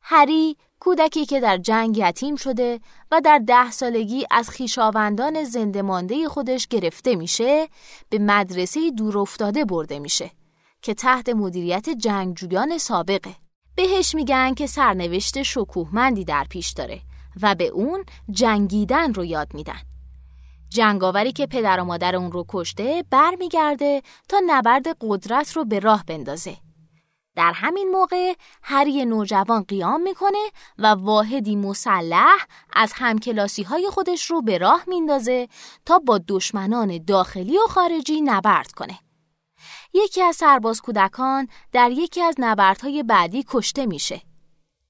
هری 0.03 0.57
کودکی 0.81 1.27
که 1.27 1.41
در 1.41 1.57
جنگ 1.57 1.99
یتیم 1.99 2.37
شده 2.37 2.81
و 3.11 3.21
در 3.25 3.39
ده 3.39 3.71
سالگی 3.71 4.27
از 4.31 4.51
خیشاوندان 4.51 5.45
زنده 5.45 5.83
مانده 5.83 6.29
خودش 6.29 6.67
گرفته 6.67 7.17
میشه 7.17 7.69
به 8.09 8.19
مدرسه 8.19 8.91
دور 8.91 9.19
افتاده 9.19 9.65
برده 9.65 9.99
میشه 9.99 10.31
که 10.83 10.95
تحت 10.95 11.29
مدیریت 11.29 11.89
جنگجویان 11.91 12.79
سابقه. 12.79 13.35
بهش 13.77 14.15
میگن 14.15 14.55
که 14.55 14.67
سرنوشت 14.67 15.43
شکوهمندی 15.43 16.25
در 16.25 16.47
پیش 16.51 16.71
داره 16.71 17.01
و 17.43 17.55
به 17.55 17.67
اون 17.67 18.05
جنگیدن 18.31 19.15
رو 19.15 19.25
یاد 19.25 19.55
میدن. 19.55 19.81
جنگاوری 20.69 21.33
که 21.33 21.47
پدر 21.47 21.81
و 21.81 21.85
مادر 21.85 22.17
اون 22.17 22.33
رو 22.33 22.45
کشته 22.49 23.05
برمیگرده 23.11 24.03
تا 24.29 24.37
نبرد 24.47 24.87
قدرت 25.01 25.53
رو 25.53 25.65
به 25.65 25.79
راه 25.79 26.05
بندازه. 26.07 26.57
در 27.37 27.53
همین 27.53 27.91
موقع 27.91 28.35
هری 28.63 29.05
نوجوان 29.05 29.63
قیام 29.63 30.03
می‌کنه 30.03 30.51
و 30.79 30.87
واحدی 30.87 31.57
مسلح 31.57 32.47
از 32.73 32.93
همکلاسی 32.97 33.63
های 33.63 33.91
خودش 33.91 34.31
رو 34.31 34.43
به 34.43 34.59
راه 34.59 34.85
میندازه 34.87 35.49
تا 35.87 35.99
با 35.99 36.21
دشمنان 36.29 37.05
داخلی 37.05 37.59
و 37.59 37.67
خارجی 37.69 38.21
نبرد 38.21 38.73
کنه. 38.73 38.99
یکی 39.95 40.23
از 40.23 40.37
سرباز 40.37 40.81
کودکان 40.81 41.49
در 41.73 41.91
یکی 41.91 42.23
از 42.23 42.35
نبردهای 42.39 43.03
بعدی 43.03 43.45
کشته 43.49 43.87
میشه. 43.87 44.23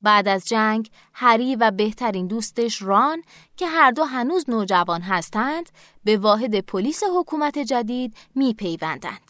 بعد 0.02 0.28
از 0.28 0.48
جنگ 0.48 0.90
هری 1.14 1.56
و 1.56 1.70
بهترین 1.70 2.26
دوستش 2.26 2.82
ران 2.82 3.22
که 3.56 3.66
هر 3.66 3.90
دو 3.90 4.04
هنوز 4.04 4.50
نوجوان 4.50 5.00
هستند 5.00 5.68
به 6.04 6.16
واحد 6.16 6.60
پلیس 6.60 7.02
حکومت 7.16 7.58
جدید 7.58 8.16
میپیوندند. 8.34 9.29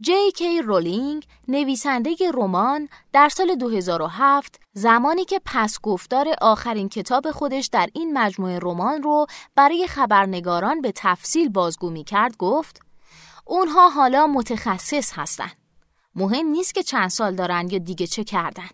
جی 0.00 0.32
کی 0.36 0.62
رولینگ 0.62 1.26
نویسنده 1.48 2.16
رمان 2.34 2.88
در 3.12 3.28
سال 3.28 3.54
2007 3.54 4.60
زمانی 4.72 5.24
که 5.24 5.40
پس 5.44 5.78
گفتار 5.82 6.34
آخرین 6.40 6.88
کتاب 6.88 7.30
خودش 7.30 7.66
در 7.66 7.88
این 7.92 8.18
مجموعه 8.18 8.58
رمان 8.62 9.02
رو 9.02 9.26
برای 9.54 9.86
خبرنگاران 9.86 10.80
به 10.80 10.92
تفصیل 10.96 11.48
بازگو 11.48 11.90
می 11.90 12.04
کرد 12.04 12.36
گفت 12.36 12.80
اونها 13.44 13.88
حالا 13.88 14.26
متخصص 14.26 15.12
هستند. 15.14 15.56
مهم 16.14 16.46
نیست 16.46 16.74
که 16.74 16.82
چند 16.82 17.10
سال 17.10 17.34
دارن 17.34 17.68
یا 17.70 17.78
دیگه 17.78 18.06
چه 18.06 18.24
کردن. 18.24 18.68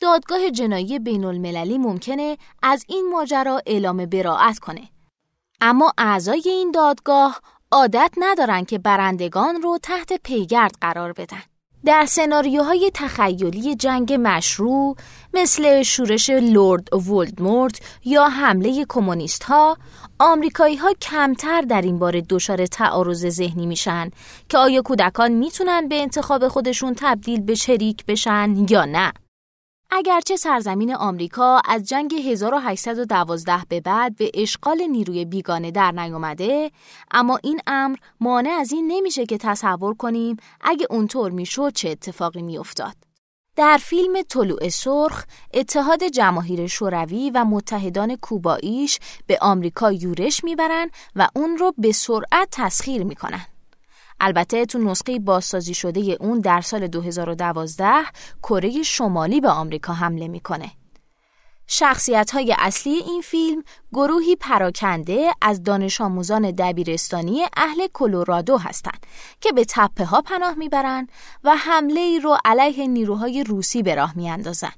دادگاه 0.00 0.50
جنایی 0.50 0.98
بین 0.98 1.24
المللی 1.24 1.78
ممکنه 1.78 2.38
از 2.62 2.84
این 2.88 3.10
ماجرا 3.12 3.62
اعلام 3.66 4.06
براعت 4.06 4.58
کنه. 4.58 4.88
اما 5.60 5.92
اعضای 5.98 6.42
این 6.44 6.70
دادگاه 6.70 7.40
عادت 7.72 8.14
ندارن 8.16 8.64
که 8.64 8.78
برندگان 8.78 9.62
رو 9.62 9.78
تحت 9.82 10.12
پیگرد 10.22 10.72
قرار 10.80 11.12
بدن. 11.12 11.42
در 11.84 12.06
سناریوهای 12.06 12.90
تخیلی 12.94 13.74
جنگ 13.74 14.18
مشروع 14.20 14.96
مثل 15.34 15.82
شورش 15.82 16.30
لورد 16.30 16.94
ولدمورت 16.94 17.80
یا 18.04 18.28
حمله 18.28 18.86
کمونیست 18.88 19.42
ها 19.44 19.76
آمریکایی 20.18 20.76
ها 20.76 20.92
کمتر 20.92 21.60
در 21.60 21.82
این 21.82 21.98
باره 21.98 22.22
دچار 22.28 22.66
تعارض 22.66 23.26
ذهنی 23.26 23.66
میشن 23.66 24.10
که 24.48 24.58
آیا 24.58 24.82
کودکان 24.82 25.32
می‌تونن 25.32 25.88
به 25.88 26.02
انتخاب 26.02 26.48
خودشون 26.48 26.94
تبدیل 26.96 27.40
به 27.40 27.54
شریک 27.54 28.06
بشن 28.06 28.66
یا 28.68 28.84
نه 28.84 29.12
اگرچه 29.94 30.36
سرزمین 30.36 30.94
آمریکا 30.94 31.60
از 31.64 31.88
جنگ 31.88 32.14
1812 32.14 33.62
به 33.68 33.80
بعد 33.80 34.16
به 34.16 34.30
اشغال 34.34 34.82
نیروی 34.82 35.24
بیگانه 35.24 35.70
در 35.70 35.92
نیامده 35.92 36.70
اما 37.10 37.38
این 37.42 37.60
امر 37.66 37.96
مانع 38.20 38.50
از 38.50 38.72
این 38.72 38.92
نمیشه 38.92 39.26
که 39.26 39.38
تصور 39.38 39.94
کنیم 39.94 40.36
اگه 40.60 40.86
اونطور 40.90 41.30
می‌شد 41.30 41.72
چه 41.72 41.90
اتفاقی 41.90 42.42
میافتاد. 42.42 42.94
در 43.56 43.78
فیلم 43.82 44.22
طلوع 44.22 44.68
سرخ 44.68 45.24
اتحاد 45.54 46.04
جماهیر 46.04 46.66
شوروی 46.66 47.30
و 47.34 47.44
متحدان 47.44 48.16
کوباییش 48.16 48.98
به 49.26 49.38
آمریکا 49.40 49.92
یورش 49.92 50.44
می‌برند 50.44 50.90
و 51.16 51.28
اون 51.36 51.56
رو 51.56 51.74
به 51.78 51.92
سرعت 51.92 52.48
تسخیر 52.50 53.04
می‌کنن. 53.04 53.46
البته 54.20 54.66
تو 54.66 54.78
نسخه 54.78 55.18
بازسازی 55.18 55.74
شده 55.74 56.00
اون 56.20 56.40
در 56.40 56.60
سال 56.60 56.86
2012 56.86 57.92
کره 58.42 58.82
شمالی 58.82 59.40
به 59.40 59.48
آمریکا 59.48 59.92
حمله 59.92 60.28
می‌کنه. 60.28 60.70
شخصیت 61.66 62.30
های 62.30 62.54
اصلی 62.58 62.90
این 62.92 63.20
فیلم 63.20 63.62
گروهی 63.92 64.36
پراکنده 64.36 65.32
از 65.42 65.62
دانش 65.62 66.00
آموزان 66.00 66.50
دبیرستانی 66.50 67.42
اهل 67.56 67.86
کلرادو 67.92 68.58
هستند 68.58 69.06
که 69.40 69.52
به 69.52 69.64
تپه 69.68 70.04
ها 70.04 70.20
پناه 70.20 70.54
می‌برند 70.54 71.08
و 71.44 71.56
حمله 71.56 72.00
ای 72.00 72.20
رو 72.20 72.36
علیه 72.44 72.86
نیروهای 72.86 73.44
روسی 73.44 73.82
به 73.82 73.94
راه 73.94 74.16
میاندازند. 74.16 74.74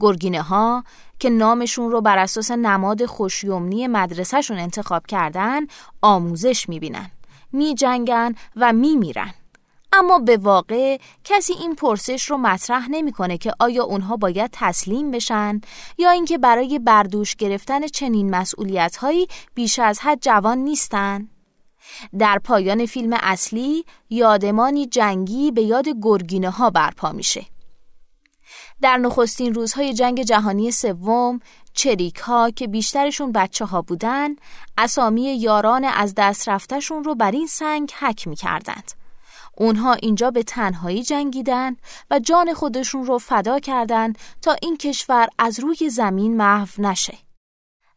گرگینه 0.00 0.42
ها 0.42 0.84
که 1.18 1.30
نامشون 1.30 1.90
رو 1.90 2.00
بر 2.00 2.18
اساس 2.18 2.50
نماد 2.50 3.06
خوشیومنی 3.06 3.86
مدرسهشون 3.86 4.58
انتخاب 4.58 5.06
کردن 5.06 5.60
آموزش 6.02 6.68
می‌بینن. 6.68 7.10
می 7.52 7.74
جنگن 7.74 8.34
و 8.56 8.72
می 8.72 8.96
میرن. 8.96 9.34
اما 9.92 10.18
به 10.18 10.36
واقع 10.36 10.98
کسی 11.24 11.52
این 11.52 11.74
پرسش 11.74 12.30
رو 12.30 12.36
مطرح 12.36 12.90
نمی‌کنه 12.90 13.38
که 13.38 13.52
آیا 13.60 13.84
اونها 13.84 14.16
باید 14.16 14.50
تسلیم 14.52 15.10
بشن 15.10 15.60
یا 15.98 16.10
اینکه 16.10 16.38
برای 16.38 16.78
بردوش 16.78 17.34
گرفتن 17.36 17.86
چنین 17.86 18.30
مسئولیت 18.30 18.96
هایی 18.96 19.28
بیش 19.54 19.78
از 19.78 19.98
حد 20.00 20.18
جوان 20.22 20.58
نیستن؟ 20.58 21.28
در 22.18 22.38
پایان 22.38 22.86
فیلم 22.86 23.18
اصلی 23.22 23.84
یادمانی 24.10 24.86
جنگی 24.86 25.50
به 25.50 25.62
یاد 25.62 25.86
گرگینه 26.02 26.50
ها 26.50 26.70
برپا 26.70 27.12
میشه. 27.12 27.46
در 28.82 28.96
نخستین 28.96 29.54
روزهای 29.54 29.94
جنگ 29.94 30.22
جهانی 30.22 30.70
سوم 30.70 31.40
چریک 31.78 32.16
ها 32.16 32.50
که 32.50 32.66
بیشترشون 32.66 33.32
بچه 33.32 33.64
ها 33.64 33.82
بودن 33.82 34.36
اسامی 34.78 35.22
یاران 35.22 35.84
از 35.84 36.14
دست 36.16 36.48
رفتشون 36.48 37.04
رو 37.04 37.14
بر 37.14 37.30
این 37.30 37.46
سنگ 37.46 37.92
حک 37.98 38.28
می 38.28 38.36
کردند. 38.36 38.92
اونها 39.56 39.92
اینجا 39.92 40.30
به 40.30 40.42
تنهایی 40.42 41.02
جنگیدن 41.02 41.76
و 42.10 42.18
جان 42.18 42.54
خودشون 42.54 43.04
رو 43.04 43.18
فدا 43.18 43.58
کردند 43.58 44.18
تا 44.42 44.56
این 44.62 44.76
کشور 44.76 45.28
از 45.38 45.60
روی 45.60 45.90
زمین 45.90 46.36
محو 46.36 46.82
نشه. 46.82 47.18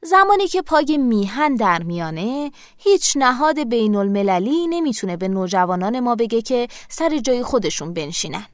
زمانی 0.01 0.47
که 0.47 0.61
پای 0.61 0.97
میهن 0.97 1.55
در 1.55 1.83
میانه 1.83 2.51
هیچ 2.77 3.17
نهاد 3.17 3.63
بین 3.69 3.95
المللی 3.95 4.67
نمی‌تونه 4.67 5.17
به 5.17 5.27
نوجوانان 5.27 6.00
ما 6.00 6.15
بگه 6.15 6.41
که 6.41 6.67
سر 6.89 7.17
جای 7.17 7.43
خودشون 7.43 7.93
بنشینن. 7.93 8.45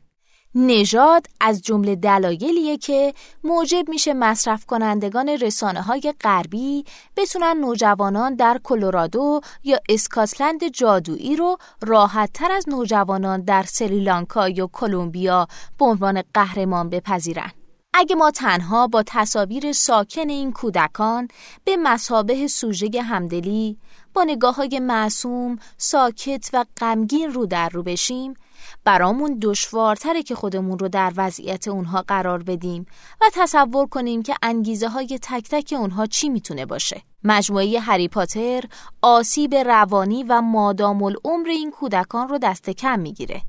نژاد 0.55 1.27
از 1.41 1.61
جمله 1.61 1.95
دلایلیه 1.95 2.77
که 2.77 3.13
موجب 3.43 3.89
میشه 3.89 4.13
مصرف 4.13 4.65
کنندگان 4.65 5.29
رسانه 5.29 5.81
های 5.81 6.13
غربی 6.21 6.85
بتونن 7.17 7.57
نوجوانان 7.59 8.35
در 8.35 8.59
کلرادو 8.63 9.41
یا 9.63 9.79
اسکاتلند 9.89 10.67
جادویی 10.67 11.35
رو 11.35 11.57
راحت 11.81 12.33
تر 12.33 12.51
از 12.51 12.69
نوجوانان 12.69 13.41
در 13.41 13.63
سریلانکا 13.63 14.49
یا 14.49 14.69
کلمبیا 14.73 15.47
به 15.77 15.85
عنوان 15.85 16.23
قهرمان 16.33 16.89
بپذیرن. 16.89 17.51
اگه 17.93 18.15
ما 18.15 18.31
تنها 18.31 18.87
با 18.87 19.03
تصاویر 19.07 19.71
ساکن 19.71 20.29
این 20.29 20.51
کودکان 20.51 21.27
به 21.63 21.77
مسابه 21.77 22.47
سوژه 22.47 23.01
همدلی 23.01 23.77
با 24.13 24.23
نگاه 24.23 24.55
های 24.55 24.79
معصوم، 24.79 25.59
ساکت 25.77 26.49
و 26.53 26.65
غمگین 26.77 27.33
رو 27.33 27.45
در 27.45 27.69
رو 27.69 27.83
بشیم 27.83 28.33
برامون 28.83 29.37
دشوارتره 29.41 30.23
که 30.23 30.35
خودمون 30.35 30.79
رو 30.79 30.87
در 30.89 31.13
وضعیت 31.17 31.67
اونها 31.67 32.01
قرار 32.07 32.43
بدیم 32.43 32.85
و 33.21 33.25
تصور 33.33 33.87
کنیم 33.87 34.23
که 34.23 34.35
انگیزه 34.41 34.87
های 34.87 35.19
تک 35.21 35.49
تک 35.49 35.73
اونها 35.77 36.05
چی 36.05 36.29
می‌تونه 36.29 36.65
باشه. 36.65 37.01
مجموعه 37.23 37.79
هری 37.79 38.07
پاتر 38.07 38.63
آسیب 39.01 39.55
روانی 39.55 40.23
و 40.23 40.41
مادام 40.41 41.03
العمر 41.03 41.49
این 41.49 41.71
کودکان 41.71 42.29
رو 42.29 42.37
دست 42.37 42.69
کم 42.69 42.99
می‌گیره. 42.99 43.41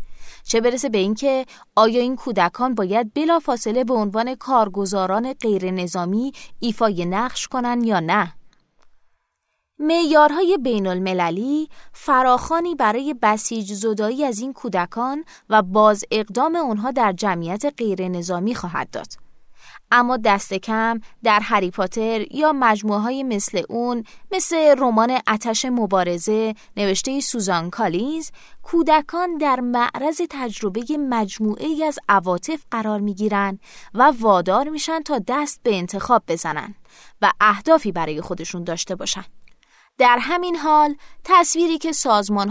چه 0.45 0.61
برسه 0.61 0.89
به 0.89 0.99
اینکه 0.99 1.47
آیا 1.77 2.01
این 2.01 2.17
کودکان 2.17 2.75
باید 2.75 3.15
بلافاصله 3.15 3.85
به 3.85 3.95
عنوان 3.95 4.35
کارگزاران 4.35 5.33
غیر 5.33 5.71
نظامی 5.71 6.33
ایفای 6.61 7.05
نقش 7.05 7.49
کنن 7.49 7.85
یا 7.85 8.01
نه؟ 8.01 8.35
معیارهای 9.81 10.59
بین 10.63 10.87
المللی 10.87 11.69
فراخانی 11.93 12.75
برای 12.75 13.15
بسیج 13.23 13.73
زدایی 13.73 14.25
از 14.25 14.39
این 14.41 14.53
کودکان 14.53 15.25
و 15.51 15.63
باز 15.63 16.05
اقدام 16.11 16.57
آنها 16.57 16.91
در 16.91 17.13
جمعیت 17.13 17.65
غیر 17.79 18.09
نظامی 18.09 18.55
خواهد 18.55 18.91
داد. 18.91 19.29
اما 19.91 20.17
دست 20.17 20.55
کم 20.55 21.01
در 21.23 21.41
هری 21.41 21.71
پاتر 21.71 22.27
یا 22.31 22.53
مجموعه 22.53 23.01
های 23.01 23.23
مثل 23.23 23.63
اون 23.69 24.05
مثل 24.33 24.75
رمان 24.79 25.19
اتش 25.29 25.65
مبارزه 25.65 26.55
نوشته 26.77 27.21
سوزان 27.21 27.71
کالینز 27.71 28.31
کودکان 28.63 29.39
در 29.39 29.61
معرض 29.61 30.21
تجربه 30.31 30.85
مجموعه 31.11 31.67
ای 31.67 31.85
از 31.85 31.99
عواطف 32.09 32.65
قرار 32.71 33.01
می 33.01 33.15
گیرن 33.15 33.59
و 33.95 34.13
وادار 34.21 34.69
میشن 34.69 35.03
تا 35.03 35.21
دست 35.29 35.61
به 35.63 35.77
انتخاب 35.77 36.23
بزنن 36.29 36.75
و 37.23 37.33
اهدافی 37.41 37.93
برای 37.93 38.21
خودشون 38.21 38.65
داشته 38.65 38.95
باشن. 38.95 39.25
در 39.99 40.19
همین 40.21 40.57
حال 40.57 40.95
تصویری 41.25 41.79
که 41.79 41.93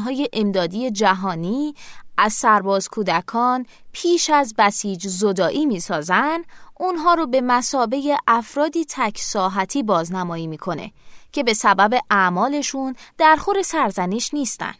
های 0.06 0.30
امدادی 0.34 0.92
جهانی 0.92 1.74
از 2.18 2.34
سرباز 2.34 2.89
کودکان 2.89 3.66
پیش 3.92 4.30
از 4.30 4.54
بسیج 4.58 5.08
زدایی 5.08 5.66
می‌سازن 5.66 6.44
اونها 6.80 7.13
رو 7.13 7.27
به 7.27 7.42
مسابه 7.42 8.18
افرادی 8.27 8.86
تک 8.89 9.18
ساحتی 9.18 9.84
بازنمایی 9.84 10.48
می‌کنه 10.48 10.92
که 11.32 11.44
به 11.44 11.54
سبب 11.54 12.00
اعمالشون 12.10 12.96
در 13.18 13.36
خور 13.36 13.62
سرزنش 13.62 14.34
نیستن 14.34 14.74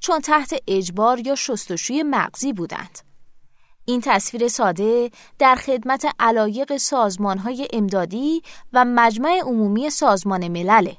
چون 0.00 0.20
تحت 0.20 0.54
اجبار 0.68 1.26
یا 1.26 1.34
شستشوی 1.34 2.02
مغزی 2.02 2.52
بودند. 2.52 2.98
این 3.84 4.00
تصویر 4.00 4.48
ساده 4.48 5.10
در 5.38 5.54
خدمت 5.54 6.14
علایق 6.18 6.72
های 7.44 7.68
امدادی 7.72 8.42
و 8.72 8.84
مجمع 8.84 9.40
عمومی 9.44 9.90
سازمان 9.90 10.48
ملله. 10.48 10.96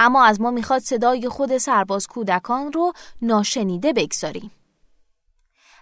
اما 0.00 0.24
از 0.24 0.40
ما 0.40 0.50
می‌خواد 0.50 0.82
صدای 0.82 1.28
خود 1.28 1.58
سرباز 1.58 2.06
کودکان 2.06 2.72
رو 2.72 2.92
ناشنیده 3.22 3.92
بگذاریم. 3.92 4.50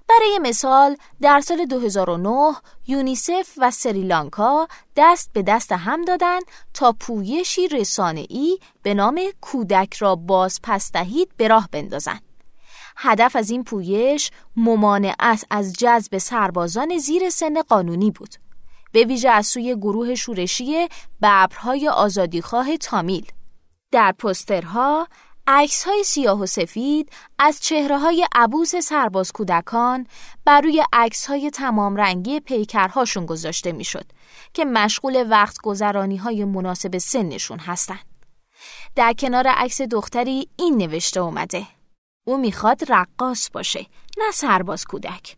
برای 0.09 0.39
مثال 0.43 0.97
در 1.21 1.41
سال 1.41 1.65
2009 1.65 2.55
یونیسف 2.87 3.49
و 3.57 3.71
سریلانکا 3.71 4.69
دست 4.97 5.31
به 5.33 5.43
دست 5.43 5.73
هم 5.73 6.05
دادند 6.05 6.43
تا 6.75 6.93
پویشی 7.01 7.69
رسانه‌ای 7.69 8.59
به 8.83 8.95
نام 8.95 9.21
کودک 9.41 9.95
را 9.95 10.17
باز 10.17 10.61
پس 10.63 10.93
دهید 10.93 11.31
به 11.37 11.49
راه 11.49 11.69
بندازند. 11.73 12.23
هدف 12.97 13.37
از 13.37 13.51
این 13.51 13.65
پویش 13.65 14.31
ممانعت 14.57 15.45
از 15.51 15.73
جذب 15.73 16.19
سربازان 16.19 16.99
زیر 16.99 17.31
سن 17.31 17.63
قانونی 17.63 18.11
بود. 18.11 18.35
به 18.93 19.05
ویژه 19.05 19.31
از 19.31 19.47
سوی 19.47 19.77
گروه 19.77 20.15
شورشی 20.15 20.89
ببرهای 21.23 21.89
آزادیخواه 21.89 22.77
تامیل 22.77 23.33
در 23.91 24.13
پسترها 24.13 25.09
عکس 25.47 25.85
های 25.85 26.05
سیاه 26.05 26.41
و 26.41 26.47
سفید 26.47 27.13
از 27.39 27.61
چهره 27.61 27.99
های 27.99 28.27
عبوس 28.35 28.77
سرباز 28.77 29.33
کودکان 29.33 30.07
بر 30.45 30.61
روی 30.61 30.85
عکس 30.93 31.27
های 31.27 31.51
تمام 31.51 31.97
رنگی 31.97 32.41
پیکرهاشون 32.41 33.27
گذاشته 33.27 33.73
می‌شد 33.73 34.05
که 34.55 34.65
مشغول 34.65 35.27
وقت 35.31 35.61
گذرانی 35.61 36.17
های 36.17 36.45
مناسب 36.45 36.99
سنشون 36.99 37.59
هستند. 37.59 38.05
در 38.97 39.13
کنار 39.13 39.47
عکس 39.47 39.81
دختری 39.81 40.49
این 40.57 40.77
نوشته 40.77 41.21
اومده. 41.21 41.67
او 42.27 42.39
می‌خواد 42.39 42.93
رقاص 42.93 43.51
باشه 43.53 43.87
نه 44.19 44.31
سرباز 44.33 44.85
کودک. 44.85 45.37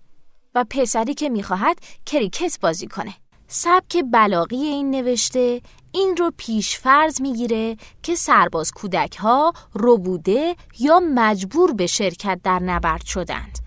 و 0.54 0.64
پسری 0.70 1.14
که 1.14 1.28
می‌خواهد 1.28 1.78
کریکت 2.06 2.60
بازی 2.60 2.86
کنه. 2.86 3.14
سبک 3.48 4.04
بلاغی 4.12 4.56
این 4.56 4.90
نوشته 4.90 5.60
این 5.92 6.16
رو 6.16 6.32
پیش 6.36 6.78
فرض 6.78 7.20
می‌گیره 7.20 7.76
که 8.02 8.14
سرباز 8.14 8.72
کودک 8.72 9.16
ها 9.16 9.52
رو 9.72 9.98
بوده 9.98 10.56
یا 10.78 11.00
مجبور 11.14 11.72
به 11.72 11.86
شرکت 11.86 12.40
در 12.44 12.58
نبرد 12.58 13.04
شدند. 13.04 13.58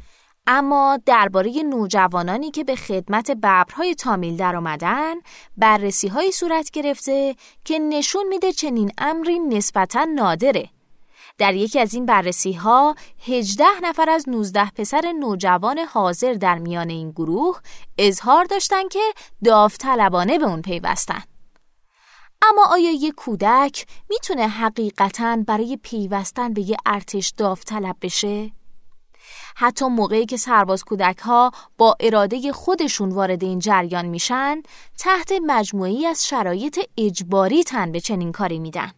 اما 0.47 0.99
درباره 1.05 1.51
نوجوانانی 1.63 2.51
که 2.51 2.63
به 2.63 2.75
خدمت 2.75 3.31
ببرهای 3.31 3.95
تامیل 3.95 4.37
در 4.37 4.55
آمدن 4.55 5.15
بررسی 5.57 6.07
های 6.07 6.31
صورت 6.31 6.71
گرفته 6.71 7.35
که 7.65 7.79
نشون 7.79 8.27
میده 8.27 8.51
چنین 8.51 8.91
امری 8.97 9.39
نسبتا 9.39 10.03
نادره. 10.03 10.69
در 11.37 11.53
یکی 11.53 11.79
از 11.79 11.93
این 11.93 12.05
بررسی 12.05 12.53
ها 12.53 12.95
18 13.27 13.65
نفر 13.83 14.09
از 14.09 14.29
19 14.29 14.71
پسر 14.75 15.13
نوجوان 15.19 15.79
حاضر 15.79 16.33
در 16.33 16.57
میان 16.57 16.89
این 16.89 17.11
گروه 17.11 17.59
اظهار 17.97 18.45
داشتند 18.45 18.89
که 18.89 19.13
داوطلبانه 19.43 20.39
به 20.39 20.45
اون 20.45 20.61
پیوستن. 20.61 21.23
اما 22.49 22.65
آیا 22.69 22.91
یک 22.91 23.15
کودک 23.15 23.85
می‌تونه 24.09 24.47
حقیقتا 24.47 25.43
برای 25.47 25.77
پیوستن 25.83 26.53
به 26.53 26.61
یه 26.61 26.77
ارتش 26.85 27.33
داوطلب 27.37 27.95
بشه؟ 28.01 28.51
حتی 29.55 29.85
موقعی 29.85 30.25
که 30.25 30.37
سرباز 30.37 30.83
کودک 30.83 31.17
ها 31.17 31.51
با 31.77 31.95
اراده 31.99 32.51
خودشون 32.51 33.09
وارد 33.09 33.43
این 33.43 33.59
جریان 33.59 34.05
میشن 34.05 34.61
تحت 34.99 35.31
مجموعی 35.45 36.05
از 36.05 36.27
شرایط 36.27 36.79
اجباری 36.97 37.63
تن 37.63 37.91
به 37.91 37.99
چنین 37.99 38.31
کاری 38.31 38.59
میدن. 38.59 38.91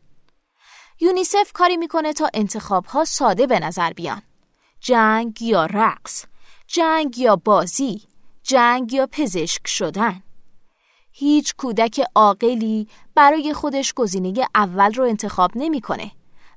یونیسف 0.99 1.51
کاری 1.53 1.77
می‌کنه 1.77 2.13
تا 2.13 2.29
انتخاب 2.33 2.85
ها 2.85 3.05
ساده 3.05 3.47
به 3.47 3.59
نظر 3.59 3.93
بیان. 3.93 4.21
جنگ 4.79 5.41
یا 5.41 5.65
رقص، 5.65 6.25
جنگ 6.67 7.17
یا 7.19 7.35
بازی، 7.35 8.01
جنگ 8.43 8.93
یا 8.93 9.07
پزشک 9.11 9.67
شدن. 9.67 10.24
هیچ 11.17 11.55
کودک 11.57 12.01
عاقلی 12.15 12.87
برای 13.15 13.53
خودش 13.53 13.93
گزینه 13.93 14.33
اول 14.55 14.93
رو 14.93 15.03
انتخاب 15.03 15.51
نمی‌کنه 15.55 16.11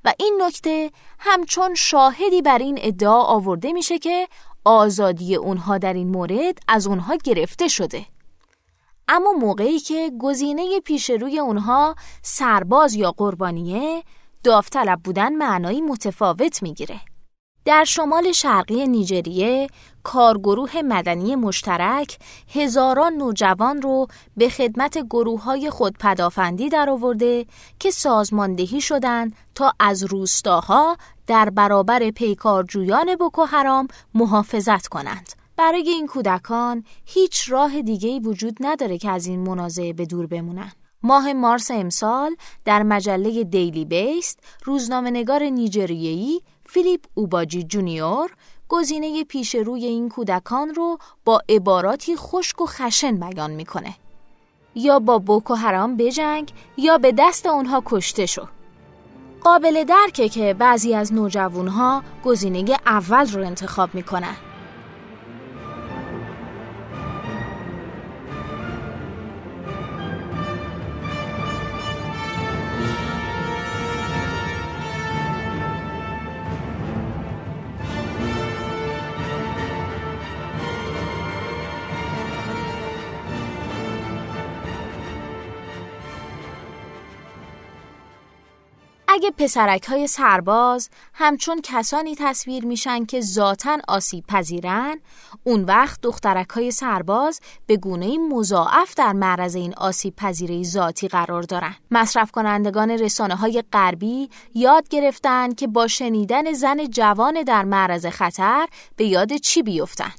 و 0.05 0.13
این 0.19 0.43
نکته 0.43 0.91
همچون 1.19 1.75
شاهدی 1.75 2.43
بر 2.43 2.59
این 2.59 2.79
ادعا 2.83 3.23
آورده 3.23 3.73
میشه 3.73 3.99
که 3.99 4.29
آزادی 4.65 5.35
اونها 5.35 5.79
در 5.79 5.93
این 5.93 6.09
مورد 6.09 6.59
از 6.69 6.87
اونها 6.87 7.17
گرفته 7.25 7.69
شده. 7.69 8.07
اما 9.09 9.33
موقعی 9.33 9.79
که 9.79 10.13
گزینه 10.21 10.81
پیش 10.81 11.11
روی 11.11 11.39
اونها 11.39 11.95
سرباز 12.23 12.95
یا 12.95 13.13
قربانیه 13.13 14.03
داوطلب 14.45 15.01
بودن 15.05 15.35
معنایی 15.35 15.81
متفاوت 15.81 16.63
می‌گیره. 16.63 17.01
در 17.65 17.85
شمال 17.85 18.33
شرقی 18.33 18.87
نیجریه 18.87 19.67
کارگروه 20.03 20.83
مدنی 20.83 21.37
مشترک 21.37 22.19
هزاران 22.55 23.13
نوجوان 23.13 23.83
رو 23.83 24.07
به 24.37 24.49
خدمت 24.49 24.99
گروه 24.99 25.43
های 25.43 25.71
خودپدافندی 25.71 26.69
در 26.69 26.91
آورده 26.91 27.47
که 27.79 27.91
سازماندهی 27.91 28.81
شدند 28.81 29.37
تا 29.55 29.73
از 29.81 30.05
روستاها 30.05 30.97
در 31.27 31.51
برابر 31.51 32.11
پیکارجویان 32.11 33.17
بوکو 33.17 33.45
حرام 33.45 33.89
محافظت 34.15 34.87
کنند. 34.87 35.33
برای 35.57 35.89
این 35.89 36.07
کودکان 36.07 36.85
هیچ 37.05 37.51
راه 37.53 37.83
دیگه‌ای 37.83 38.21
وجود 38.21 38.57
نداره 38.61 38.99
که 38.99 39.11
از 39.11 39.27
این 39.27 39.41
منازعه 39.41 39.93
به 39.93 40.07
دور 40.07 40.27
بمونن. 40.27 40.73
ماه 41.03 41.33
مارس 41.33 41.71
امسال 41.71 42.37
در 42.65 42.83
مجله 42.83 43.45
دیلی 43.45 43.85
بیست 43.85 44.41
روزنامه‌نگار 44.65 45.43
نیجریه‌ای 45.43 46.41
فیلیپ 46.71 47.05
اوباجی 47.15 47.63
جونیور 47.63 48.31
گزینه 48.69 49.25
پیش 49.25 49.55
روی 49.55 49.85
این 49.85 50.09
کودکان 50.09 50.75
رو 50.75 50.99
با 51.25 51.41
عباراتی 51.49 52.17
خشک 52.17 52.61
و 52.61 52.67
خشن 52.67 53.17
بیان 53.17 53.51
می‌کنه. 53.51 53.95
یا 54.75 54.99
با 54.99 55.19
بوکو 55.19 55.55
حرام 55.55 55.97
بجنگ 55.97 56.53
یا 56.77 56.99
به 56.99 57.13
دست 57.19 57.47
اونها 57.47 57.83
کشته 57.87 58.27
شو. 58.27 58.47
قابل 59.41 59.85
درکه 59.85 60.29
که 60.29 60.55
بعضی 60.55 60.95
از 60.95 61.13
نوجوانها 61.13 62.03
گزینه 62.25 62.77
اول 62.87 63.33
رو 63.33 63.47
انتخاب 63.47 63.95
می‌کنن. 63.95 64.37
اگه 89.19 89.31
پسرک 89.31 89.85
های 89.85 90.07
سرباز 90.07 90.91
همچون 91.15 91.61
کسانی 91.63 92.15
تصویر 92.19 92.65
میشن 92.65 93.05
که 93.05 93.21
ذاتا 93.21 93.79
آسیب 93.89 94.25
پذیرن 94.27 95.01
اون 95.45 95.65
وقت 95.65 96.01
دخترک 96.03 96.49
های 96.49 96.71
سرباز 96.71 97.41
به 97.67 97.77
گونه 97.77 98.19
مضاعف 98.19 98.95
در 98.95 99.13
معرض 99.13 99.57
این 99.57 99.75
آسیب 99.75 100.17
پذیره 100.17 100.63
ذاتی 100.63 101.09
قرار 101.09 101.43
دارن. 101.43 101.75
مصرف 101.91 102.31
کنندگان 102.31 102.91
رسانه 102.91 103.35
های 103.35 103.63
غربی 103.73 104.31
یاد 104.55 104.89
گرفتن 104.89 105.55
که 105.55 105.67
با 105.67 105.87
شنیدن 105.87 106.53
زن 106.53 106.87
جوان 106.87 107.43
در 107.43 107.65
معرض 107.65 108.07
خطر 108.07 108.69
به 108.97 109.05
یاد 109.05 109.37
چی 109.37 109.63
بیفتن؟ 109.63 110.13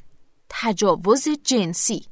تجاوز 0.50 1.28
جنسی. 1.44 2.06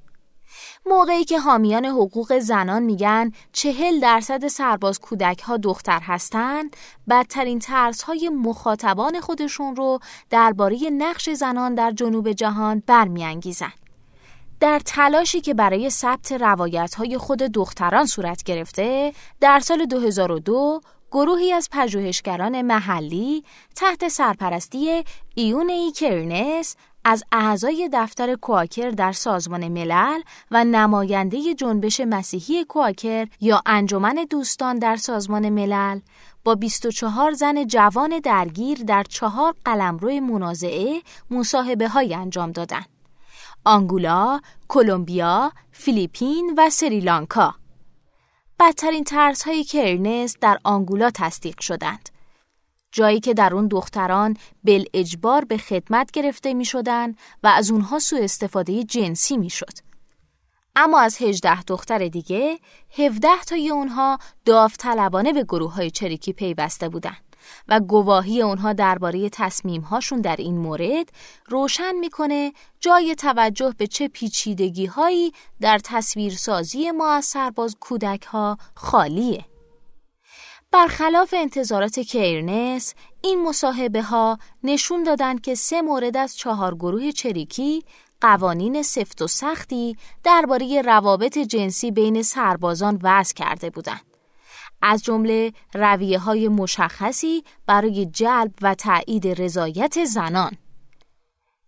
موقعی 0.90 1.24
که 1.24 1.40
حامیان 1.40 1.86
حقوق 1.86 2.40
زنان 2.40 2.84
میگن 2.84 3.32
چهل 3.52 4.00
درصد 4.00 4.48
سرباز 4.48 5.00
کودک 5.00 5.40
ها 5.40 5.58
دختر 5.58 6.00
هستند 6.00 6.76
بدترین 7.10 7.60
ترس 7.60 8.02
های 8.02 8.30
مخاطبان 8.30 9.20
خودشون 9.20 9.76
رو 9.76 10.00
درباره 10.30 10.78
نقش 10.92 11.30
زنان 11.30 11.76
در 11.76 11.92
جنوب 11.92 12.32
جهان 12.32 12.84
برمیانگیزن. 12.88 13.74
در 14.60 14.80
تلاشی 14.86 15.42
که 15.42 15.54
برای 15.54 15.90
ثبت 15.90 16.32
روایت 16.32 16.96
های 16.96 17.18
خود 17.18 17.40
دختران 17.40 18.06
صورت 18.06 18.44
گرفته 18.44 19.14
در 19.40 19.60
سال 19.60 19.86
2002 19.86 20.82
گروهی 21.12 21.54
از 21.54 21.70
پژوهشگران 21.72 22.62
محلی 22.62 23.44
تحت 23.76 24.08
سرپرستی 24.08 25.04
ایونه 25.36 25.92
کرنس 25.92 26.76
از 27.10 27.24
اعضای 27.32 27.90
دفتر 27.94 28.36
کواکر 28.36 28.90
در 28.90 29.12
سازمان 29.12 29.68
ملل 29.68 30.22
و 30.52 30.64
نماینده 30.64 31.56
جنبش 31.56 32.00
مسیحی 32.00 32.66
کواکر 32.66 33.28
یا 33.42 33.62
انجمن 33.66 34.26
دوستان 34.30 34.80
در 34.80 34.96
سازمان 34.96 35.50
ملل 35.50 36.00
با 36.44 36.56
24 36.56 37.32
زن 37.32 37.68
جوان 37.68 38.20
درگیر 38.20 38.78
در 38.78 39.04
چهار 39.04 39.56
قلمرو 39.66 40.12
منازعه 40.22 41.02
مصاحبه 41.32 41.88
های 41.88 42.14
انجام 42.14 42.52
دادند. 42.52 42.90
آنگولا، 43.66 44.40
کلمبیا، 44.68 45.52
فیلیپین 45.72 46.54
و 46.58 46.70
سریلانکا. 46.70 47.56
بدترین 48.60 49.04
ترس 49.04 49.44
های 49.44 49.64
کرنس 49.64 50.36
در 50.42 50.60
آنگولا 50.64 51.12
تصدیق 51.12 51.60
شدند. 51.60 52.17
جایی 52.92 53.20
که 53.20 53.34
در 53.34 53.54
اون 53.54 53.68
دختران 53.68 54.38
بل 54.64 54.86
اجبار 54.94 55.46
به 55.46 55.58
خدمت 55.58 56.12
گرفته 56.12 56.54
می 56.54 56.66
شدن 56.66 57.16
و 57.44 57.48
از 57.48 57.72
اونها 57.72 58.00
سوء 58.00 58.24
استفاده 58.24 58.84
جنسی 58.84 59.38
می 59.38 59.50
شد. 59.50 59.74
اما 60.76 61.00
از 61.00 61.22
18 61.22 61.64
دختر 61.64 62.08
دیگه 62.08 62.60
17 62.98 63.28
تای 63.48 63.70
اونها 63.70 64.18
داوطلبانه 64.46 65.34
به 65.34 65.44
گروه 65.44 65.74
های 65.74 65.92
چریکی 65.92 66.34
پیوسته 66.34 66.90
بودند 66.90 67.28
و 67.68 67.80
گواهی 67.80 68.42
اونها 68.42 68.74
درباره 68.74 69.30
تصمیمهاشون 69.30 70.22
در 70.22 70.36
این 70.36 70.58
مورد 70.58 71.10
روشن 71.46 71.96
می‌کنه 71.96 72.54
جای 72.80 73.16
توجه 73.16 73.74
به 73.78 73.88
چه 73.88 74.08
پیچیدگی 74.08 74.86
هایی 74.86 75.32
در 75.62 75.80
تصویرسازی 75.84 76.92
ما 76.92 77.12
از 77.12 77.26
سرباز 77.26 77.76
کودک 77.80 78.24
ها 78.24 78.58
خالیه. 78.76 79.46
برخلاف 80.72 81.34
انتظارات 81.38 82.00
کیرنس 82.00 82.94
این 83.22 83.44
مصاحبه 83.44 84.02
ها 84.02 84.38
نشون 84.64 85.04
دادند 85.04 85.42
که 85.42 85.56
سه 85.56 85.82
مورد 85.82 86.18
از 86.18 86.38
چهار 86.38 86.76
گروه 86.76 87.12
چریکی 87.12 87.84
قوانین 88.22 88.84
سفت 88.84 89.22
و 89.22 89.28
سختی 89.28 89.98
درباره 90.24 90.82
روابط 90.82 91.38
جنسی 91.38 91.92
بین 91.92 92.22
سربازان 92.22 93.00
وضع 93.04 93.34
کرده 93.34 93.70
بودند. 93.70 94.02
از 94.82 95.04
جمله 95.04 95.54
رویه 95.74 96.20
های 96.20 96.48
مشخصی 96.48 97.44
برای 97.66 98.06
جلب 98.06 98.54
و 98.62 98.76
تایید 98.76 99.42
رضایت 99.42 100.06
زنان. 100.06 100.52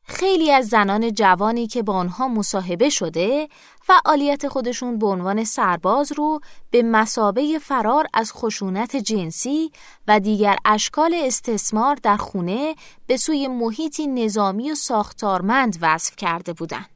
خیلی 0.09 0.51
از 0.51 0.67
زنان 0.67 1.13
جوانی 1.13 1.67
که 1.67 1.83
با 1.83 1.93
آنها 1.93 2.27
مصاحبه 2.27 2.89
شده 2.89 3.47
فعالیت 3.81 4.47
خودشون 4.47 4.97
به 4.99 5.07
عنوان 5.07 5.43
سرباز 5.43 6.11
رو 6.11 6.39
به 6.71 6.83
مسابه 6.83 7.59
فرار 7.59 8.07
از 8.13 8.33
خشونت 8.33 8.95
جنسی 8.95 9.71
و 10.07 10.19
دیگر 10.19 10.55
اشکال 10.65 11.15
استثمار 11.17 11.95
در 11.95 12.17
خونه 12.17 12.75
به 13.07 13.17
سوی 13.17 13.47
محیطی 13.47 14.07
نظامی 14.07 14.71
و 14.71 14.75
ساختارمند 14.75 15.77
وصف 15.81 16.15
کرده 16.15 16.53
بودند. 16.53 16.89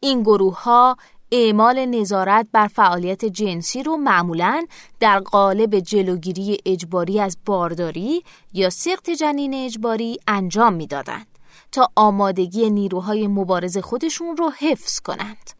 این 0.00 0.22
گروه 0.22 0.62
ها 0.62 0.96
اعمال 1.32 1.84
نظارت 1.84 2.46
بر 2.52 2.66
فعالیت 2.66 3.24
جنسی 3.24 3.82
رو 3.82 3.96
معمولا 3.96 4.66
در 5.00 5.20
قالب 5.20 5.80
جلوگیری 5.80 6.58
اجباری 6.66 7.20
از 7.20 7.36
بارداری 7.46 8.22
یا 8.52 8.70
سخت 8.70 9.10
جنین 9.10 9.54
اجباری 9.54 10.18
انجام 10.26 10.72
می‌دادند 10.72 11.27
تا 11.72 11.88
آمادگی 11.96 12.70
نیروهای 12.70 13.26
مبارز 13.26 13.78
خودشون 13.78 14.36
رو 14.36 14.50
حفظ 14.58 15.00
کنند. 15.00 15.50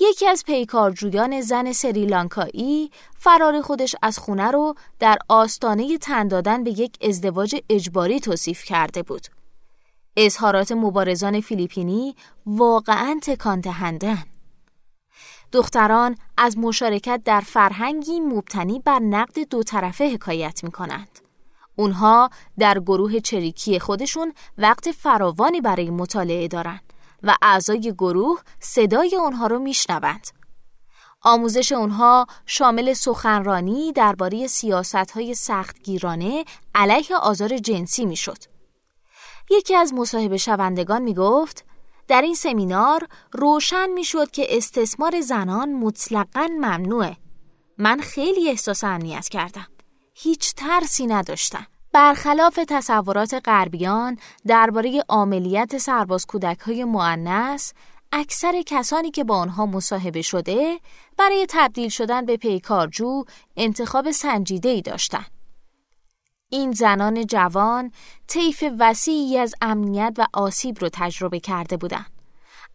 یکی 0.00 0.26
از 0.26 0.44
پیکارجویان 0.46 1.40
زن 1.40 1.72
سریلانکایی 1.72 2.90
فرار 3.18 3.60
خودش 3.60 3.96
از 4.02 4.18
خونه 4.18 4.50
رو 4.50 4.74
در 4.98 5.18
آستانه 5.28 5.98
تن 5.98 6.28
دادن 6.28 6.64
به 6.64 6.70
یک 6.70 6.98
ازدواج 7.02 7.56
اجباری 7.70 8.20
توصیف 8.20 8.64
کرده 8.64 9.02
بود. 9.02 9.26
اظهارات 10.16 10.72
مبارزان 10.72 11.40
فیلیپینی 11.40 12.16
واقعا 12.46 13.20
تکان 13.22 13.60
دهندن. 13.60 14.24
دختران 15.52 16.16
از 16.36 16.58
مشارکت 16.58 17.20
در 17.24 17.40
فرهنگی 17.40 18.20
مبتنی 18.20 18.78
بر 18.78 18.98
نقد 18.98 19.48
دو 19.48 19.62
طرفه 19.62 20.14
حکایت 20.14 20.64
می 20.64 20.70
کنند. 20.70 21.25
اونها 21.76 22.30
در 22.58 22.78
گروه 22.80 23.20
چریکی 23.20 23.78
خودشون 23.78 24.32
وقت 24.58 24.92
فراوانی 24.92 25.60
برای 25.60 25.90
مطالعه 25.90 26.48
دارند 26.48 26.92
و 27.22 27.36
اعضای 27.42 27.94
گروه 27.98 28.40
صدای 28.60 29.16
اونها 29.16 29.46
رو 29.46 29.58
میشنوند. 29.58 30.26
آموزش 31.22 31.72
اونها 31.72 32.26
شامل 32.46 32.92
سخنرانی 32.92 33.92
درباره 33.92 34.46
سیاست‌های 34.46 35.34
سختگیرانه 35.34 36.44
علیه 36.74 37.16
آزار 37.16 37.58
جنسی 37.58 38.06
می‌شد. 38.06 38.38
یکی 39.50 39.74
از 39.74 39.94
مصاحبه 39.94 40.36
شوندگان 40.36 41.02
می 41.02 41.14
گفت 41.14 41.64
در 42.08 42.22
این 42.22 42.34
سمینار 42.34 43.08
روشن 43.32 43.90
می 43.90 44.04
شد 44.04 44.30
که 44.30 44.56
استثمار 44.56 45.20
زنان 45.20 45.72
مطلقا 45.72 46.48
ممنوعه. 46.60 47.16
من 47.78 48.00
خیلی 48.00 48.48
احساس 48.50 48.84
امنیت 48.84 49.28
کردم. 49.28 49.66
هیچ 50.18 50.54
ترسی 50.54 51.06
نداشتم. 51.06 51.66
برخلاف 51.92 52.58
تصورات 52.68 53.42
غربیان 53.44 54.18
درباره 54.46 55.04
عملیات 55.08 55.78
سرباز 55.78 56.26
کودک 56.26 56.58
های 56.58 56.84
معنس 56.84 57.72
اکثر 58.12 58.62
کسانی 58.66 59.10
که 59.10 59.24
با 59.24 59.36
آنها 59.38 59.66
مصاحبه 59.66 60.22
شده 60.22 60.80
برای 61.18 61.46
تبدیل 61.48 61.88
شدن 61.88 62.26
به 62.26 62.36
پیکارجو 62.36 63.24
انتخاب 63.56 64.10
سنجیده 64.10 64.68
ای 64.68 64.82
داشتند. 64.82 65.30
این 66.50 66.72
زنان 66.72 67.26
جوان 67.26 67.92
طیف 68.26 68.64
وسیعی 68.78 69.38
از 69.38 69.54
امنیت 69.60 70.14
و 70.18 70.26
آسیب 70.32 70.78
رو 70.80 70.88
تجربه 70.92 71.40
کرده 71.40 71.76
بودند. 71.76 72.10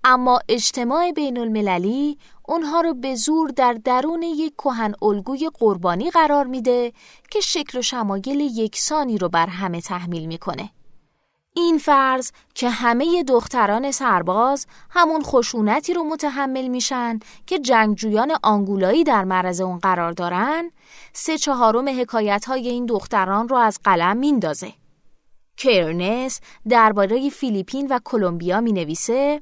اما 0.04 0.40
اجتماع 0.50 1.12
بین 1.12 1.38
المللی 1.38 2.18
اونها 2.52 2.82
رو 2.82 2.94
به 2.94 3.16
زور 3.16 3.50
در 3.50 3.74
درون 3.74 4.24
یک 4.24 4.54
کهن 4.58 4.94
الگوی 5.02 5.50
قربانی 5.60 6.10
قرار 6.10 6.46
میده 6.46 6.94
که 7.30 7.40
شکل 7.40 7.80
و 7.80 7.82
شمایل 7.82 8.40
یکسانی 8.40 9.18
رو 9.18 9.30
بر 9.30 9.48
همه 9.48 9.82
تحمیل 9.82 10.26
می‌کنه. 10.26 10.70
این 11.54 11.78
فرض 11.78 12.32
که 12.56 12.70
همه 12.70 13.24
دختران 13.24 13.92
سرباز 13.92 14.68
همون 14.90 15.22
خشونتی 15.24 15.94
رو 15.94 16.04
متحمل 16.04 16.68
میشن 16.68 17.20
که 17.46 17.60
جنگجویان 17.60 18.32
آنگولایی 18.44 19.04
در 19.04 19.24
معرض 19.24 19.62
اون 19.62 19.80
قرار 19.80 20.12
دارن 20.12 20.72
سه 21.14 21.38
چهارم 21.38 22.02
حکایت 22.02 22.46
های 22.46 22.70
این 22.70 22.86
دختران 22.86 23.50
رو 23.50 23.56
از 23.56 23.80
قلم 23.84 24.18
میندازه. 24.18 24.74
کرنس 25.58 26.40
درباره 26.70 27.30
فیلیپین 27.30 27.88
و 27.88 28.00
کلمبیا 28.04 28.62
می 28.62 28.72
نویسه 28.72 29.42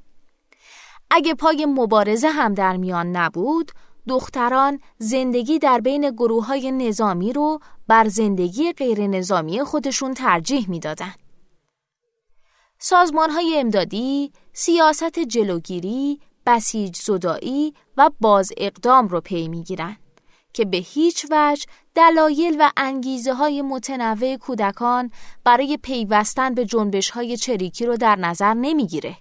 اگه 1.11 1.33
پای 1.33 1.65
مبارزه 1.65 2.29
هم 2.29 2.53
در 2.53 2.77
میان 2.77 3.15
نبود 3.15 3.71
دختران 4.07 4.79
زندگی 4.97 5.59
در 5.59 5.79
بین 5.79 6.09
گروه 6.09 6.45
های 6.45 6.71
نظامی 6.71 7.33
رو 7.33 7.59
بر 7.87 8.07
زندگی 8.07 8.73
غیر 8.73 9.07
نظامی 9.07 9.63
خودشون 9.63 10.13
ترجیح 10.13 10.69
می‌دادند. 10.69 11.19
سازمان 12.79 13.29
های 13.29 13.59
امدادی 13.59 14.31
سیاست 14.53 15.19
جلوگیری، 15.19 16.19
بسیج 16.45 16.95
زدایی 16.95 17.73
و 17.97 18.09
باز 18.19 18.51
اقدام 18.57 19.07
رو 19.07 19.21
پی 19.21 19.47
می‌گیرن 19.47 19.97
که 20.53 20.65
به 20.65 20.77
هیچ 20.77 21.25
وجه 21.31 21.65
دلایل 21.95 22.55
و 22.59 22.71
انگیزه 22.77 23.33
های 23.33 23.61
متنوع 23.61 24.37
کودکان 24.37 25.11
برای 25.43 25.77
پیوستن 25.77 26.53
به 26.53 26.65
جنبش 26.65 27.09
های 27.09 27.37
چریکی 27.37 27.85
رو 27.85 27.97
در 27.97 28.15
نظر 28.15 28.53
نمی‌گیره. 28.53 29.17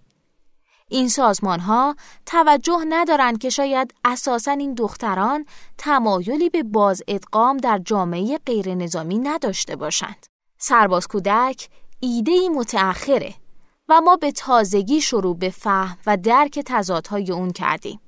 این 0.91 1.09
سازمان 1.09 1.61
ها 1.61 1.97
توجه 2.27 2.85
ندارند 2.89 3.39
که 3.39 3.51
شاید 3.51 3.95
اساسا 4.05 4.53
این 4.53 4.75
دختران 4.75 5.47
تمایلی 5.79 6.51
به 6.51 6.63
باز 6.63 7.03
ادغام 7.09 7.57
در 7.57 7.79
جامعه 7.79 8.39
غیر 8.47 8.75
نظامی 8.75 9.19
نداشته 9.19 9.77
باشند. 9.77 10.27
سرباز 10.59 11.07
کودک 11.07 11.69
ایده 12.01 12.49
متأخره 12.49 13.35
و 13.89 14.01
ما 14.01 14.17
به 14.17 14.33
تازگی 14.33 15.01
شروع 15.01 15.37
به 15.37 15.51
فهم 15.51 15.99
و 16.07 16.17
درک 16.17 16.59
تضادهای 16.67 17.33
اون 17.33 17.51
کردیم. 17.51 18.01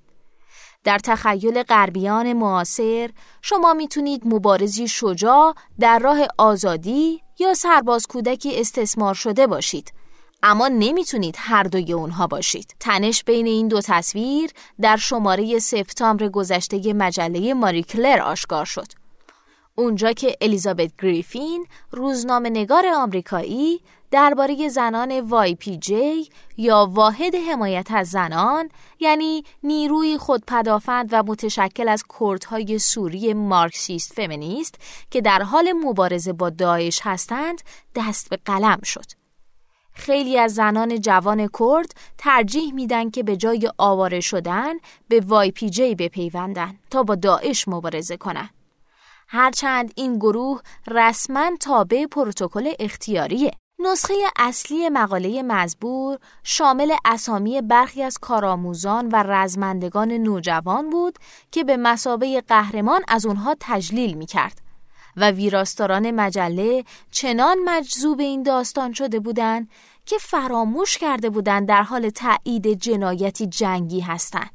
در 0.84 0.98
تخیل 0.98 1.62
غربیان 1.62 2.32
معاصر 2.32 3.10
شما 3.42 3.74
می‌تونید 3.74 4.22
مبارزی 4.24 4.88
شجاع 4.88 5.54
در 5.80 5.98
راه 5.98 6.18
آزادی 6.38 7.22
یا 7.38 7.54
سرباز 7.54 8.06
کودکی 8.06 8.60
استثمار 8.60 9.14
شده 9.14 9.46
باشید 9.46 9.92
اما 10.42 10.68
نمی‌تونید 10.68 11.34
هر 11.38 11.62
دوی 11.62 11.92
اونها 11.92 12.26
باشید. 12.26 12.74
تنش 12.80 13.24
بین 13.24 13.46
این 13.46 13.68
دو 13.68 13.80
تصویر 13.80 14.50
در 14.80 14.96
شماره 14.96 15.58
سپتامبر 15.58 16.28
گذشته 16.28 16.92
مجله 16.92 17.54
ماری 17.54 17.82
کلر 17.82 18.20
آشکار 18.20 18.64
شد. 18.64 18.86
اونجا 19.74 20.12
که 20.12 20.36
الیزابت 20.40 20.90
گریفین 21.02 21.66
روزنامه 21.90 22.50
نگار 22.50 22.84
آمریکایی 22.96 23.80
درباره 24.10 24.68
زنان 24.68 25.20
YPJ 25.20 26.28
یا 26.56 26.88
واحد 26.92 27.34
حمایت 27.34 27.86
از 27.90 28.08
زنان 28.08 28.68
یعنی 29.00 29.44
نیروی 29.62 30.18
خودپدافند 30.18 31.08
و 31.12 31.22
متشکل 31.22 31.88
از 31.88 32.04
کردهای 32.20 32.78
سوری 32.78 33.34
مارکسیست 33.34 34.12
فمینیست 34.12 34.74
که 35.10 35.20
در 35.20 35.42
حال 35.42 35.72
مبارزه 35.72 36.32
با 36.32 36.50
داعش 36.50 37.00
هستند 37.02 37.60
دست 37.94 38.30
به 38.30 38.38
قلم 38.44 38.80
شد. 38.84 39.19
خیلی 39.92 40.38
از 40.38 40.54
زنان 40.54 41.00
جوان 41.00 41.48
کرد 41.58 41.94
ترجیح 42.18 42.74
میدن 42.74 43.10
که 43.10 43.22
به 43.22 43.36
جای 43.36 43.70
آواره 43.78 44.20
شدن 44.20 44.74
به 45.08 45.20
YPJ 45.20 45.94
بپیوندن 45.94 46.76
تا 46.90 47.02
با 47.02 47.14
داعش 47.14 47.68
مبارزه 47.68 48.16
کنند. 48.16 48.50
هرچند 49.28 49.92
این 49.96 50.16
گروه 50.18 50.60
رسما 50.86 51.50
تابع 51.60 52.06
پروتکل 52.06 52.72
اختیاریه. 52.80 53.50
نسخه 53.82 54.14
اصلی 54.36 54.88
مقاله 54.88 55.42
مزبور 55.42 56.18
شامل 56.42 56.94
اسامی 57.04 57.60
برخی 57.60 58.02
از 58.02 58.18
کارآموزان 58.18 59.08
و 59.08 59.22
رزمندگان 59.22 60.12
نوجوان 60.12 60.90
بود 60.90 61.18
که 61.50 61.64
به 61.64 61.76
مسابه 61.76 62.40
قهرمان 62.40 63.00
از 63.08 63.26
اونها 63.26 63.56
تجلیل 63.60 64.14
می 64.14 64.26
کرد 64.26 64.69
و 65.20 65.30
ویراستاران 65.30 66.10
مجله 66.10 66.84
چنان 67.10 67.56
مجذوب 67.64 68.20
این 68.20 68.42
داستان 68.42 68.92
شده 68.92 69.20
بودند 69.20 69.68
که 70.06 70.18
فراموش 70.18 70.98
کرده 70.98 71.30
بودند 71.30 71.68
در 71.68 71.82
حال 71.82 72.10
تایید 72.10 72.66
جنایتی 72.66 73.46
جنگی 73.46 74.00
هستند. 74.00 74.50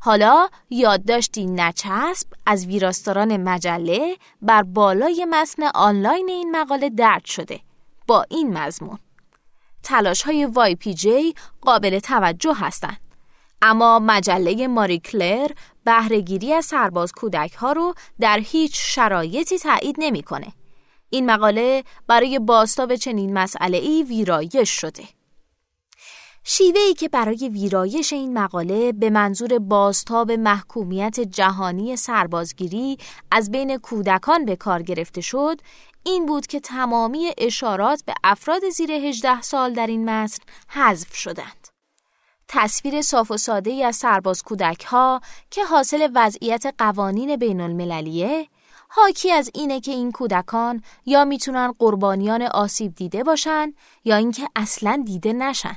حالا 0.00 0.48
یادداشتی 0.70 1.46
نچسب 1.46 2.26
از 2.46 2.66
ویراستاران 2.66 3.36
مجله 3.36 4.16
بر 4.42 4.62
بالای 4.62 5.24
متن 5.24 5.62
آنلاین 5.74 6.28
این 6.28 6.56
مقاله 6.56 6.90
درد 6.90 7.24
شده. 7.24 7.60
با 8.06 8.24
این 8.30 8.58
مضمون. 8.58 8.98
تلاش 9.82 10.22
های 10.22 10.44
وای 10.44 10.74
پی 10.74 10.94
جی 10.94 11.34
قابل 11.60 11.98
توجه 11.98 12.54
هستند. 12.54 13.07
اما 13.62 13.98
مجله 13.98 14.66
ماری 14.66 14.98
کلر 14.98 15.50
بهرهگیری 15.84 16.52
از 16.52 16.64
سرباز 16.64 17.12
کودک 17.12 17.52
ها 17.52 17.72
رو 17.72 17.94
در 18.20 18.38
هیچ 18.38 18.72
شرایطی 18.74 19.58
تایید 19.58 19.96
نمی‌کنه. 19.98 20.52
این 21.10 21.30
مقاله 21.30 21.84
برای 22.06 22.38
باستاب 22.38 22.96
چنین 22.96 23.32
مسئله 23.38 23.78
ای 23.78 24.02
ویرایش 24.02 24.70
شده. 24.70 25.04
شیوه 26.44 26.80
ای 26.80 26.94
که 26.94 27.08
برای 27.08 27.48
ویرایش 27.48 28.12
این 28.12 28.38
مقاله 28.38 28.92
به 28.92 29.10
منظور 29.10 29.58
بازتاب 29.58 30.32
محکومیت 30.32 31.20
جهانی 31.20 31.96
سربازگیری 31.96 32.98
از 33.30 33.50
بین 33.50 33.78
کودکان 33.78 34.44
به 34.44 34.56
کار 34.56 34.82
گرفته 34.82 35.20
شد 35.20 35.60
این 36.02 36.26
بود 36.26 36.46
که 36.46 36.60
تمامی 36.60 37.32
اشارات 37.38 38.02
به 38.06 38.14
افراد 38.24 38.68
زیر 38.68 38.92
18 38.92 39.42
سال 39.42 39.72
در 39.72 39.86
این 39.86 40.10
متن 40.10 40.44
حذف 40.68 41.14
شدند. 41.14 41.57
تصویر 42.48 43.02
صاف 43.02 43.30
و 43.30 43.36
ساده 43.36 43.70
ای 43.70 43.84
از 43.84 43.96
سرباز 43.96 44.42
کودک 44.42 44.84
ها 44.84 45.20
که 45.50 45.64
حاصل 45.64 46.08
وضعیت 46.14 46.74
قوانین 46.78 47.36
بین 47.36 47.60
المللیه 47.60 48.48
حاکی 48.88 49.32
از 49.32 49.50
اینه 49.54 49.80
که 49.80 49.92
این 49.92 50.12
کودکان 50.12 50.82
یا 51.06 51.24
می‌تونن 51.24 51.72
قربانیان 51.78 52.42
آسیب 52.42 52.94
دیده 52.94 53.24
باشن 53.24 53.72
یا 54.04 54.16
اینکه 54.16 54.48
اصلا 54.56 55.02
دیده 55.06 55.32
نشن. 55.32 55.76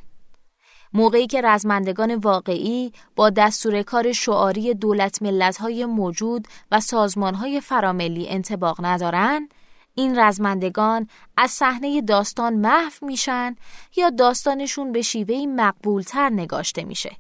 موقعی 0.94 1.28
که 1.28 1.42
رزمندگان 1.42 2.16
واقعی 2.16 2.94
با 3.16 3.30
دستور 3.30 3.82
کار 3.82 4.12
شعاری 4.12 4.74
دولت 4.74 5.22
ملت‌های 5.22 5.86
موجود 5.86 6.48
و 6.72 6.80
سازمانهای 6.80 7.62
فراملی 7.62 8.30
انتباق 8.30 8.86
ندارن، 8.86 9.50
این 9.96 10.20
رزمندگان 10.20 11.08
از 11.38 11.52
صحنه 11.52 12.02
داستان 12.02 12.54
محو 12.54 13.06
میشن 13.06 13.56
یا 13.96 14.10
داستانشون 14.10 14.92
به 14.92 15.02
شیوهی 15.02 15.48
مقبولتر 15.48 16.30
نگاشته 16.30 16.84
میشه. 16.84 17.16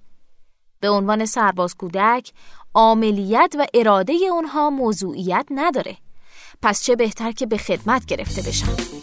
به 0.80 0.90
عنوان 0.90 1.26
سرباز 1.26 1.76
کودک، 1.76 2.32
عاملیت 2.74 3.56
و 3.60 3.66
اراده 3.74 4.14
اونها 4.32 4.70
موضوعیت 4.70 5.46
نداره. 5.52 5.98
پس 6.62 6.84
چه 6.84 6.96
بهتر 6.96 7.32
که 7.32 7.46
به 7.46 7.58
خدمت 7.58 8.06
گرفته 8.06 8.42
بشن. 8.42 9.02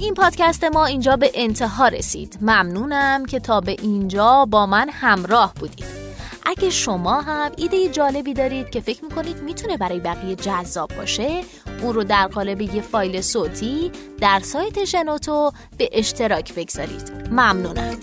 این 0.00 0.14
پادکست 0.14 0.64
ما 0.64 0.86
اینجا 0.86 1.16
به 1.16 1.30
انتها 1.34 1.88
رسید 1.88 2.38
ممنونم 2.40 3.24
که 3.24 3.40
تا 3.40 3.60
به 3.60 3.72
اینجا 3.72 4.44
با 4.44 4.66
من 4.66 4.88
همراه 4.92 5.54
بودید 5.54 6.07
اگه 6.46 6.70
شما 6.70 7.20
هم 7.20 7.52
ایده 7.56 7.88
جالبی 7.88 8.34
دارید 8.34 8.70
که 8.70 8.80
فکر 8.80 9.04
می‌کنید 9.04 9.42
می‌تونه 9.42 9.76
برای 9.76 10.00
بقیه 10.00 10.34
جذاب 10.34 10.90
باشه 10.96 11.40
اون 11.82 11.94
رو 11.94 12.04
در 12.04 12.26
قالب 12.26 12.60
یه 12.60 12.82
فایل 12.82 13.20
صوتی 13.20 13.92
در 14.20 14.40
سایت 14.40 14.84
شنوتو 14.84 15.52
به 15.78 15.88
اشتراک 15.92 16.54
بگذارید. 16.54 17.12
ممنونم. 17.30 17.98